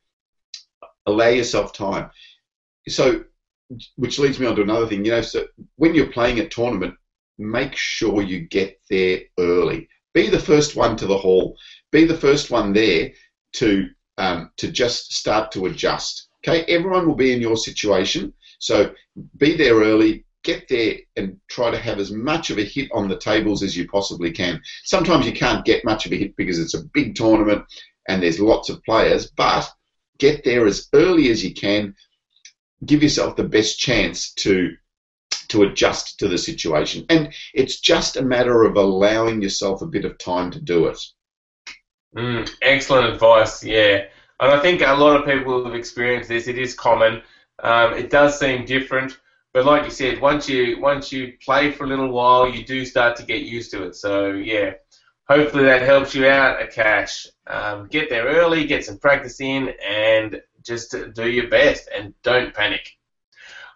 Allow 1.05 1.29
yourself 1.29 1.73
time. 1.73 2.09
So, 2.87 3.23
which 3.95 4.19
leads 4.19 4.39
me 4.39 4.47
on 4.47 4.55
to 4.55 4.63
another 4.63 4.87
thing. 4.87 5.05
You 5.05 5.11
know, 5.11 5.21
so 5.21 5.45
when 5.75 5.95
you're 5.95 6.11
playing 6.11 6.39
a 6.39 6.49
tournament, 6.49 6.95
make 7.39 7.75
sure 7.75 8.21
you 8.21 8.41
get 8.41 8.79
there 8.89 9.21
early. 9.39 9.87
Be 10.13 10.27
the 10.27 10.39
first 10.39 10.75
one 10.75 10.97
to 10.97 11.07
the 11.07 11.17
hall. 11.17 11.57
Be 11.91 12.05
the 12.05 12.17
first 12.17 12.51
one 12.51 12.73
there 12.73 13.11
to 13.53 13.87
um, 14.17 14.51
to 14.57 14.69
just 14.69 15.13
start 15.13 15.51
to 15.53 15.65
adjust. 15.65 16.27
Okay, 16.45 16.63
everyone 16.65 17.07
will 17.07 17.15
be 17.15 17.31
in 17.31 17.41
your 17.41 17.57
situation, 17.57 18.33
so 18.59 18.93
be 19.37 19.55
there 19.55 19.75
early. 19.75 20.25
Get 20.43 20.67
there 20.69 20.95
and 21.17 21.37
try 21.49 21.69
to 21.69 21.77
have 21.77 21.99
as 21.99 22.11
much 22.11 22.49
of 22.49 22.57
a 22.57 22.63
hit 22.63 22.89
on 22.93 23.09
the 23.09 23.17
tables 23.17 23.61
as 23.61 23.75
you 23.75 23.87
possibly 23.87 24.31
can. 24.31 24.61
Sometimes 24.83 25.25
you 25.25 25.33
can't 25.33 25.65
get 25.65 25.83
much 25.83 26.05
of 26.05 26.13
a 26.13 26.17
hit 26.17 26.35
because 26.37 26.59
it's 26.59 26.75
a 26.75 26.85
big 26.93 27.15
tournament 27.15 27.65
and 28.07 28.23
there's 28.23 28.39
lots 28.39 28.69
of 28.69 28.83
players, 28.83 29.31
but 29.31 29.69
get 30.17 30.43
there 30.43 30.65
as 30.65 30.87
early 30.93 31.29
as 31.29 31.43
you 31.43 31.53
can. 31.53 31.93
Give 32.85 33.03
yourself 33.03 33.35
the 33.35 33.43
best 33.43 33.79
chance 33.79 34.33
to 34.35 34.71
to 35.49 35.63
adjust 35.63 36.19
to 36.19 36.27
the 36.27 36.37
situation. 36.37 37.05
And 37.09 37.33
it's 37.53 37.79
just 37.79 38.17
a 38.17 38.21
matter 38.21 38.63
of 38.63 38.77
allowing 38.77 39.41
yourself 39.41 39.81
a 39.81 39.87
bit 39.87 40.05
of 40.05 40.17
time 40.17 40.51
to 40.51 40.61
do 40.61 40.87
it. 40.87 40.99
Mm, 42.15 42.49
excellent 42.61 43.13
advice, 43.13 43.63
yeah. 43.63 44.05
And 44.39 44.51
I 44.51 44.59
think 44.59 44.81
a 44.81 44.93
lot 44.93 45.19
of 45.19 45.25
people 45.25 45.63
have 45.65 45.75
experienced 45.75 46.29
this. 46.29 46.47
It 46.47 46.57
is 46.57 46.73
common. 46.73 47.21
Um, 47.61 47.93
it 47.93 48.09
does 48.09 48.39
seem 48.39 48.65
different, 48.65 49.19
but 49.53 49.65
like 49.65 49.83
you 49.83 49.91
said, 49.91 50.21
once 50.21 50.47
you 50.47 50.79
once 50.79 51.11
you 51.11 51.33
play 51.43 51.71
for 51.71 51.83
a 51.83 51.87
little 51.87 52.09
while, 52.09 52.49
you 52.49 52.63
do 52.63 52.85
start 52.85 53.17
to 53.17 53.23
get 53.23 53.41
used 53.41 53.71
to 53.71 53.83
it. 53.83 53.95
So 53.95 54.31
yeah, 54.31 54.75
hopefully 55.27 55.65
that 55.65 55.81
helps 55.81 56.15
you 56.15 56.25
out, 56.25 56.61
Akash. 56.61 57.27
Um, 57.47 57.87
get 57.87 58.09
there 58.09 58.25
early, 58.25 58.65
get 58.65 58.85
some 58.85 58.97
practice 58.97 59.41
in, 59.41 59.73
and 59.85 60.41
just 60.65 60.95
do 61.13 61.29
your 61.29 61.49
best 61.49 61.89
and 61.93 62.13
don't 62.23 62.53
panic. 62.53 62.89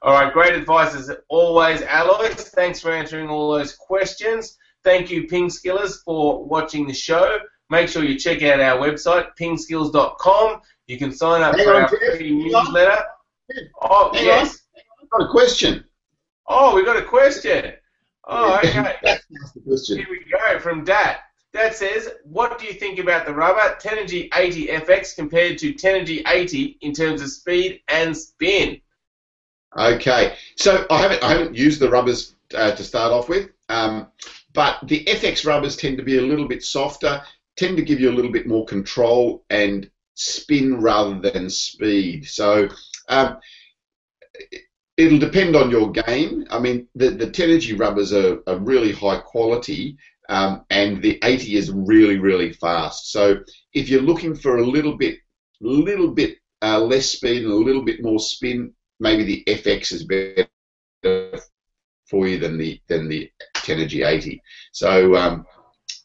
All 0.03 0.11
right, 0.11 0.33
great 0.33 0.53
advice 0.53 0.93
as 0.95 1.09
always, 1.29 1.81
Alois. 1.81 2.35
Thanks 2.35 2.81
for 2.81 2.91
answering 2.91 3.29
all 3.29 3.53
those 3.53 3.73
questions. 3.73 4.57
Thank 4.83 5.09
you, 5.09 5.27
Ping 5.27 5.47
Skillers, 5.47 6.03
for 6.03 6.43
watching 6.45 6.85
the 6.85 6.93
show. 6.93 7.37
Make 7.69 7.87
sure 7.87 8.03
you 8.03 8.19
check 8.19 8.43
out 8.43 8.59
our 8.59 8.77
website, 8.85 9.27
pingskills.com. 9.39 10.59
You 10.87 10.97
can 10.97 11.13
sign 11.13 11.41
up 11.41 11.55
Hang 11.55 11.65
for 11.65 11.75
on, 11.75 11.81
our 11.83 11.87
free 11.87 12.35
newsletter. 12.35 13.01
Oh, 13.81 14.11
Hang 14.13 14.25
yes. 14.25 14.63
I've 15.01 15.09
got 15.09 15.21
a 15.25 15.31
question. 15.31 15.85
Oh, 16.47 16.75
we 16.75 16.83
got 16.83 16.97
a 16.97 17.05
question. 17.05 17.71
Oh, 18.25 18.57
okay. 18.57 18.95
Here 19.65 20.07
we 20.09 20.25
go 20.29 20.59
from 20.59 20.83
Dat. 20.83 21.19
Dat 21.53 21.75
says, 21.77 22.09
what 22.25 22.59
do 22.59 22.65
you 22.65 22.73
think 22.73 22.99
about 22.99 23.25
the 23.25 23.33
rubber 23.33 23.77
Tenergy 23.79 24.27
80 24.35 24.67
FX 24.67 25.15
compared 25.15 25.57
to 25.59 25.73
Tenergy 25.73 26.23
80 26.27 26.77
in 26.81 26.93
terms 26.93 27.21
of 27.21 27.29
speed 27.29 27.79
and 27.87 28.17
spin? 28.17 28.81
Okay, 29.77 30.35
so 30.55 30.85
I 30.89 31.01
haven't 31.01 31.23
I 31.23 31.31
haven't 31.31 31.55
used 31.55 31.79
the 31.79 31.89
rubbers 31.89 32.35
uh, 32.53 32.71
to 32.71 32.83
start 32.83 33.11
off 33.11 33.27
with, 33.27 33.49
um, 33.69 34.07
but 34.53 34.77
the 34.83 35.03
FX 35.05 35.45
rubbers 35.47 35.75
tend 35.75 35.97
to 35.97 36.03
be 36.03 36.17
a 36.17 36.21
little 36.21 36.47
bit 36.47 36.63
softer, 36.63 37.23
tend 37.57 37.77
to 37.77 37.83
give 37.83 37.99
you 37.99 38.11
a 38.11 38.13
little 38.13 38.31
bit 38.31 38.45
more 38.45 38.65
control 38.65 39.43
and 39.49 39.89
spin 40.13 40.79
rather 40.79 41.19
than 41.19 41.49
speed. 41.49 42.27
So 42.27 42.69
um, 43.09 43.39
it'll 44.95 45.17
depend 45.17 45.55
on 45.55 45.71
your 45.71 45.91
game. 45.91 46.45
I 46.51 46.59
mean, 46.59 46.87
the 46.93 47.09
the 47.09 47.27
Tenergy 47.27 47.79
rubbers 47.79 48.13
are, 48.13 48.43
are 48.45 48.59
really 48.59 48.91
high 48.91 49.19
quality. 49.19 49.97
Um, 50.29 50.63
and 50.69 51.01
the 51.01 51.19
80 51.21 51.57
is 51.57 51.69
really, 51.69 52.17
really 52.17 52.53
fast. 52.53 53.11
So 53.11 53.43
if 53.73 53.89
you're 53.89 54.01
looking 54.01 54.35
for 54.35 54.57
a 54.57 54.65
little 54.65 54.97
bit, 54.97 55.19
little 55.59 56.11
bit 56.11 56.37
uh, 56.61 56.79
less 56.79 57.07
speed 57.07 57.43
and 57.43 57.51
a 57.51 57.55
little 57.55 57.83
bit 57.83 58.01
more 58.01 58.19
spin, 58.19 58.73
maybe 59.03 59.23
the 59.23 59.43
FX 59.47 59.91
is 59.91 60.05
better 60.05 60.47
for 62.09 62.27
you 62.27 62.39
than 62.39 62.57
the 62.57 62.79
than 62.87 63.07
the 63.07 63.29
Tenergy 63.57 64.07
80. 64.07 64.41
So 64.71 65.15
um, 65.15 65.45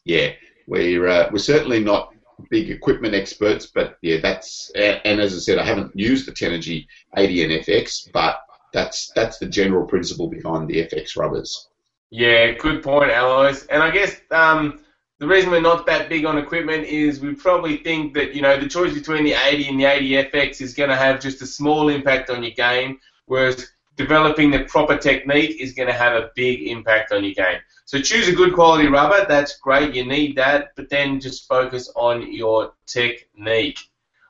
yeah, 0.05 0.31
we're 0.67 1.07
uh, 1.07 1.29
we're 1.31 1.39
certainly 1.39 1.81
not 1.81 2.13
big 2.49 2.69
equipment 2.69 3.15
experts, 3.15 3.71
but 3.73 3.97
yeah, 4.01 4.17
that's 4.21 4.69
and 4.75 5.19
as 5.19 5.33
I 5.33 5.39
said, 5.39 5.57
I 5.57 5.63
haven't 5.63 5.95
used 5.95 6.27
the 6.27 6.31
Tenergy 6.31 6.85
80 7.17 7.43
and 7.43 7.65
FX, 7.65 8.09
but 8.13 8.41
that's 8.73 9.11
that's 9.15 9.39
the 9.39 9.47
general 9.47 9.87
principle 9.87 10.27
behind 10.27 10.67
the 10.67 10.85
FX 10.85 11.17
rubbers. 11.17 11.69
Yeah, 12.11 12.51
good 12.53 12.83
point, 12.83 13.11
Alois. 13.11 13.65
And 13.69 13.81
I 13.81 13.91
guess 13.91 14.19
um, 14.31 14.81
the 15.19 15.27
reason 15.27 15.51
we're 15.51 15.61
not 15.61 15.85
that 15.85 16.07
big 16.07 16.25
on 16.25 16.37
equipment 16.37 16.85
is 16.85 17.19
we 17.19 17.35
probably 17.35 17.77
think 17.77 18.13
that 18.13 18.33
you 18.33 18.41
know 18.41 18.57
the 18.57 18.67
choice 18.67 18.93
between 18.93 19.25
the 19.25 19.33
80 19.33 19.67
and 19.69 19.79
the 19.79 19.85
80 19.85 20.09
FX 20.31 20.61
is 20.61 20.73
going 20.73 20.89
to 20.89 20.95
have 20.95 21.19
just 21.19 21.41
a 21.41 21.45
small 21.45 21.89
impact 21.89 22.29
on 22.29 22.41
your 22.41 22.53
game, 22.53 22.99
whereas 23.25 23.69
developing 23.97 24.49
the 24.49 24.63
proper 24.63 24.97
technique 24.97 25.59
is 25.59 25.73
going 25.73 25.89
to 25.89 25.93
have 25.93 26.13
a 26.13 26.31
big 26.35 26.61
impact 26.67 27.11
on 27.11 27.21
your 27.23 27.33
game. 27.33 27.59
So 27.83 27.99
choose 27.99 28.29
a 28.29 28.33
good 28.33 28.53
quality 28.53 28.87
rubber. 28.87 29.25
That's 29.27 29.57
great. 29.57 29.93
You 29.93 30.05
need 30.05 30.37
that, 30.37 30.69
but 30.77 30.89
then 30.89 31.19
just 31.19 31.49
focus 31.49 31.91
on 31.95 32.31
your 32.31 32.73
technique. 32.85 33.79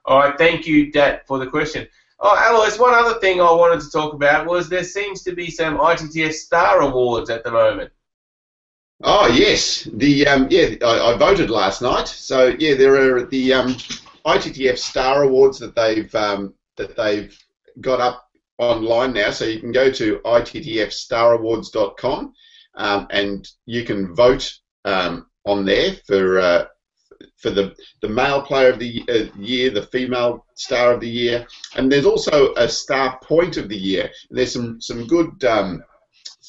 All 0.06 0.18
right. 0.18 0.36
Thank 0.38 0.66
you, 0.66 0.92
Dat, 0.92 1.28
for 1.28 1.38
the 1.38 1.46
question. 1.46 1.88
Oh, 2.20 2.36
Alois, 2.36 2.80
one 2.80 2.96
other 2.96 3.20
thing 3.20 3.40
I 3.40 3.52
wanted 3.52 3.82
to 3.82 3.92
talk 3.92 4.14
about 4.14 4.48
was 4.48 4.70
there 4.70 4.84
seems 4.84 5.22
to 5.24 5.34
be 5.34 5.52
some 5.52 5.78
ITTF 5.78 6.34
Star 6.34 6.82
Awards 6.82 7.30
at 7.30 7.44
the 7.44 7.52
moment. 7.52 7.92
Oh 9.02 9.28
yes, 9.28 9.88
the 9.94 10.28
um, 10.28 10.48
yeah 10.50 10.76
I, 10.82 11.14
I, 11.14 11.18
voted 11.18 11.50
last 11.50 11.82
night. 11.82 12.10
So 12.10 12.54
yeah, 12.60 12.76
there 12.76 13.16
are 13.16 13.26
the 13.26 13.54
um, 13.54 13.76
ITTF 14.26 14.78
Star 14.78 15.24
Awards 15.24 15.58
that 15.60 15.74
they've 15.74 16.14
um, 16.16 16.54
that 16.76 16.98
they've 16.98 17.34
got 17.80 18.02
up 18.02 18.28
online 18.58 19.14
now. 19.14 19.32
So 19.32 19.46
you 19.46 19.62
can 19.62 19.72
go 19.72 19.90
to 19.90 20.20
ittfstarawards.com 20.20 22.34
um, 22.76 23.08
and 23.10 23.48
you 23.66 23.86
can 23.86 24.14
vote 24.14 24.54
um, 24.84 25.28
on 25.46 25.64
there 25.64 25.94
for 26.06 26.40
uh, 26.40 26.66
for 27.38 27.52
the, 27.52 27.74
the 28.02 28.10
male 28.10 28.42
player 28.42 28.70
of 28.70 28.80
the 28.80 29.04
uh, 29.10 29.28
year, 29.40 29.70
the 29.70 29.88
female 29.88 30.46
star 30.56 30.94
of 30.94 31.00
the 31.00 31.10
year, 31.10 31.48
and 31.76 31.92
there's 31.92 32.06
also 32.06 32.54
a 32.56 32.68
star 32.68 33.18
point 33.24 33.58
of 33.58 33.70
the 33.70 33.78
year. 33.78 34.10
There's 34.30 34.52
some 34.52 34.82
some 34.82 35.08
good 35.08 35.42
um, 35.46 35.84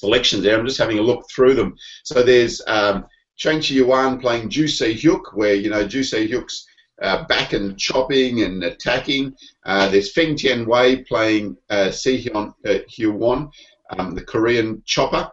selections 0.00 0.42
there. 0.42 0.58
I'm 0.58 0.66
just 0.66 0.78
having 0.78 0.98
a 0.98 1.02
look 1.10 1.24
through 1.30 1.54
them. 1.54 1.76
So 2.04 2.22
there's 2.22 2.62
um, 2.66 3.06
Chen 3.36 3.60
Yuan 3.62 4.20
playing 4.20 4.50
Ju 4.50 4.66
Se 4.68 4.94
Hyuk, 4.94 5.34
where 5.34 5.54
you 5.54 5.70
know 5.70 5.86
Ju 5.86 6.02
Se 6.02 6.28
Hyuk's 6.28 6.66
uh, 7.02 7.24
back 7.24 7.52
and 7.52 7.78
chopping 7.78 8.42
and 8.42 8.62
attacking. 8.64 9.34
Uh, 9.64 9.88
there's 9.88 10.12
Feng 10.12 10.36
Tian 10.36 10.66
Wei 10.66 11.02
playing 11.04 11.56
uh, 11.70 11.90
Si 11.90 12.24
Hyun 12.24 12.52
uh, 12.66 12.78
Hyun, 12.90 13.50
um, 13.90 14.14
the 14.14 14.24
Korean 14.24 14.82
chopper. 14.84 15.30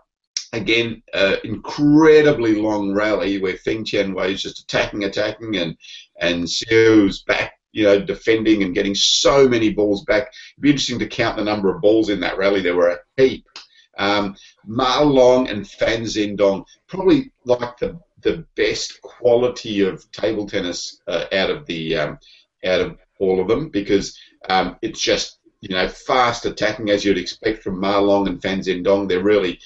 again, 0.53 1.01
uh, 1.13 1.35
incredibly 1.43 2.55
long 2.55 2.93
rally 2.93 3.39
where 3.41 3.57
Feng 3.57 3.83
Tianwei 3.83 4.31
is 4.31 4.41
just 4.41 4.59
attacking, 4.63 5.03
attacking, 5.03 5.57
and 5.57 5.75
and 6.19 6.45
Xiu's 6.45 7.23
back, 7.23 7.53
you 7.71 7.83
know, 7.83 7.99
defending 7.99 8.63
and 8.63 8.75
getting 8.75 8.95
so 8.95 9.47
many 9.47 9.71
balls 9.73 10.03
back. 10.05 10.23
It'd 10.23 10.61
be 10.61 10.69
interesting 10.69 10.99
to 10.99 11.07
count 11.07 11.37
the 11.37 11.43
number 11.43 11.73
of 11.73 11.81
balls 11.81 12.09
in 12.09 12.19
that 12.21 12.37
rally. 12.37 12.61
There 12.61 12.75
were 12.75 12.89
a 12.89 12.99
heap. 13.21 13.45
Um, 13.97 14.35
Ma 14.65 15.01
Long 15.01 15.47
and 15.49 15.67
Fan 15.67 16.03
Zhendong, 16.03 16.65
probably 16.87 17.31
like 17.45 17.77
the 17.77 17.99
the 18.21 18.45
best 18.55 19.01
quality 19.01 19.81
of 19.81 20.09
table 20.11 20.47
tennis 20.47 21.01
uh, 21.07 21.25
out 21.31 21.49
of 21.49 21.65
the 21.65 21.95
um, 21.95 22.19
out 22.65 22.81
of 22.81 22.97
all 23.19 23.39
of 23.39 23.47
them 23.47 23.69
because 23.69 24.17
um, 24.49 24.77
it's 24.81 24.99
just 24.99 25.39
you 25.61 25.69
know 25.69 25.87
fast 25.87 26.45
attacking 26.45 26.89
as 26.89 27.03
you'd 27.03 27.17
expect 27.17 27.63
from 27.63 27.79
Ma 27.79 27.99
Long 27.99 28.27
and 28.27 28.41
Fan 28.41 28.59
Zhendong. 28.59 29.07
They're 29.07 29.23
really 29.23 29.59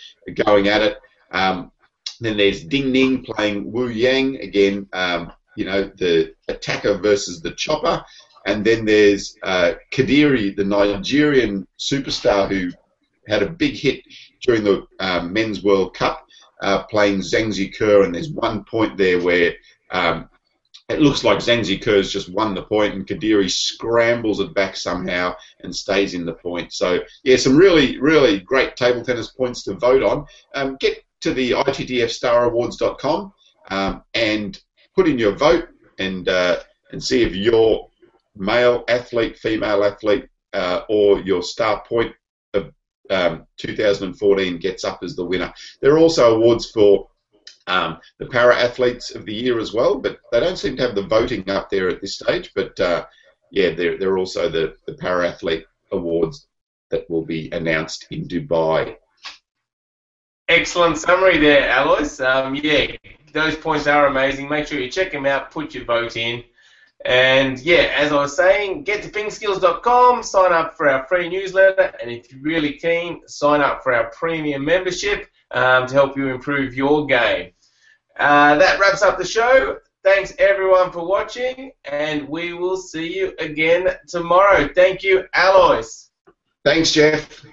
going 0.45 0.67
at 0.67 0.81
it. 0.81 0.97
Um, 1.31 1.71
then 2.19 2.37
there's 2.37 2.63
Ding 2.63 2.91
Ning 2.91 3.23
playing 3.23 3.71
Wu 3.71 3.89
Yang 3.89 4.37
again. 4.37 4.87
Um, 4.93 5.31
you 5.57 5.65
know 5.65 5.91
the 5.97 6.33
attacker 6.47 6.97
versus 6.97 7.41
the 7.41 7.51
chopper, 7.51 8.03
and 8.45 8.63
then 8.65 8.85
there's 8.85 9.35
uh, 9.43 9.73
Quadri, 9.91 10.55
the 10.55 10.63
Nigerian 10.63 11.67
superstar 11.79 12.47
who 12.47 12.71
had 13.27 13.43
a 13.43 13.49
big 13.49 13.75
hit 13.75 14.03
during 14.41 14.63
the 14.63 14.85
um, 14.99 15.31
Men's 15.33 15.63
World 15.63 15.93
Cup, 15.93 16.25
uh, 16.61 16.83
playing 16.83 17.19
Zhang 17.19 17.47
Jike, 17.47 18.05
and 18.05 18.15
there's 18.15 18.31
one 18.31 18.63
point 18.65 18.97
there 18.97 19.21
where 19.21 19.53
um, 19.91 20.29
it 20.89 20.99
looks 20.99 21.23
like 21.23 21.39
Zhang 21.39 21.61
Jike's 21.61 22.11
just 22.11 22.31
won 22.31 22.53
the 22.53 22.63
point, 22.63 22.93
and 22.93 23.07
Quadri 23.07 23.49
scrambles 23.49 24.39
it 24.39 24.53
back 24.53 24.75
somehow 24.75 25.35
and 25.61 25.75
stays 25.75 26.13
in 26.13 26.25
the 26.25 26.33
point. 26.33 26.73
So, 26.73 26.99
yeah, 27.23 27.37
some 27.37 27.57
really, 27.57 27.99
really 27.99 28.39
great 28.39 28.75
table 28.75 29.03
tennis 29.03 29.29
points 29.29 29.63
to 29.63 29.75
vote 29.75 30.03
on. 30.03 30.25
Um, 30.53 30.77
get 30.79 31.03
to 31.21 31.33
the 31.33 31.51
ITTFStarAwards.com 31.51 33.33
um, 33.69 34.03
and 34.13 34.61
put 34.95 35.07
in 35.07 35.17
your 35.17 35.33
vote 35.33 35.69
and 35.99 36.27
uh, 36.27 36.59
and 36.91 37.01
see 37.01 37.23
if 37.23 37.35
your 37.35 37.89
male 38.35 38.83
athlete, 38.87 39.37
female 39.37 39.83
athlete, 39.83 40.27
uh, 40.53 40.81
or 40.89 41.19
your 41.21 41.41
star 41.41 41.83
point 41.87 42.13
um, 43.11 43.45
2014 43.57 44.57
gets 44.57 44.83
up 44.83 45.03
as 45.03 45.15
the 45.15 45.25
winner. 45.25 45.53
There 45.81 45.93
are 45.93 45.99
also 45.99 46.35
awards 46.35 46.71
for 46.71 47.09
um, 47.67 47.99
the 48.17 48.25
para 48.25 48.55
athletes 48.55 49.13
of 49.15 49.25
the 49.25 49.33
year 49.33 49.59
as 49.59 49.73
well, 49.73 49.99
but 49.99 50.19
they 50.31 50.39
don't 50.39 50.57
seem 50.57 50.75
to 50.77 50.81
have 50.81 50.95
the 50.95 51.03
voting 51.03 51.49
up 51.49 51.69
there 51.69 51.89
at 51.89 52.01
this 52.01 52.15
stage. 52.15 52.51
But 52.55 52.79
uh, 52.79 53.05
yeah, 53.51 53.71
they're, 53.71 53.97
they're 53.97 54.17
also 54.17 54.49
the, 54.49 54.75
the 54.87 54.93
para 54.93 55.27
athlete 55.27 55.65
awards 55.91 56.47
that 56.89 57.09
will 57.09 57.25
be 57.25 57.49
announced 57.51 58.07
in 58.11 58.27
Dubai. 58.27 58.95
Excellent 60.49 60.97
summary 60.97 61.37
there, 61.37 61.69
Alois. 61.69 62.19
Um, 62.19 62.55
yeah, 62.55 62.87
those 63.31 63.55
points 63.55 63.87
are 63.87 64.07
amazing. 64.07 64.49
Make 64.49 64.67
sure 64.67 64.79
you 64.79 64.91
check 64.91 65.11
them 65.11 65.25
out, 65.25 65.51
put 65.51 65.73
your 65.73 65.85
vote 65.85 66.17
in. 66.17 66.43
And 67.05 67.59
yeah, 67.59 67.93
as 67.97 68.11
I 68.11 68.15
was 68.15 68.35
saying, 68.35 68.83
get 68.83 69.01
to 69.03 69.09
pingskills.com, 69.09 70.23
sign 70.23 70.51
up 70.51 70.77
for 70.77 70.87
our 70.87 71.05
free 71.07 71.29
newsletter, 71.29 71.93
and 72.01 72.11
if 72.11 72.31
you're 72.31 72.41
really 72.41 72.73
keen, 72.73 73.21
sign 73.27 73.61
up 73.61 73.81
for 73.81 73.93
our 73.93 74.11
premium 74.11 74.63
membership 74.63 75.27
um, 75.51 75.87
to 75.87 75.93
help 75.93 76.15
you 76.15 76.27
improve 76.27 76.75
your 76.75 77.07
game. 77.07 77.51
Uh, 78.19 78.55
that 78.57 78.79
wraps 78.79 79.01
up 79.01 79.17
the 79.17 79.25
show. 79.25 79.77
Thanks 80.03 80.33
everyone 80.37 80.91
for 80.91 81.05
watching, 81.05 81.71
and 81.85 82.27
we 82.27 82.53
will 82.53 82.77
see 82.77 83.17
you 83.17 83.33
again 83.39 83.87
tomorrow. 84.07 84.69
Thank 84.73 85.03
you, 85.03 85.25
Alois. 85.33 86.09
Thanks, 86.63 86.91
Jeff. 86.91 87.43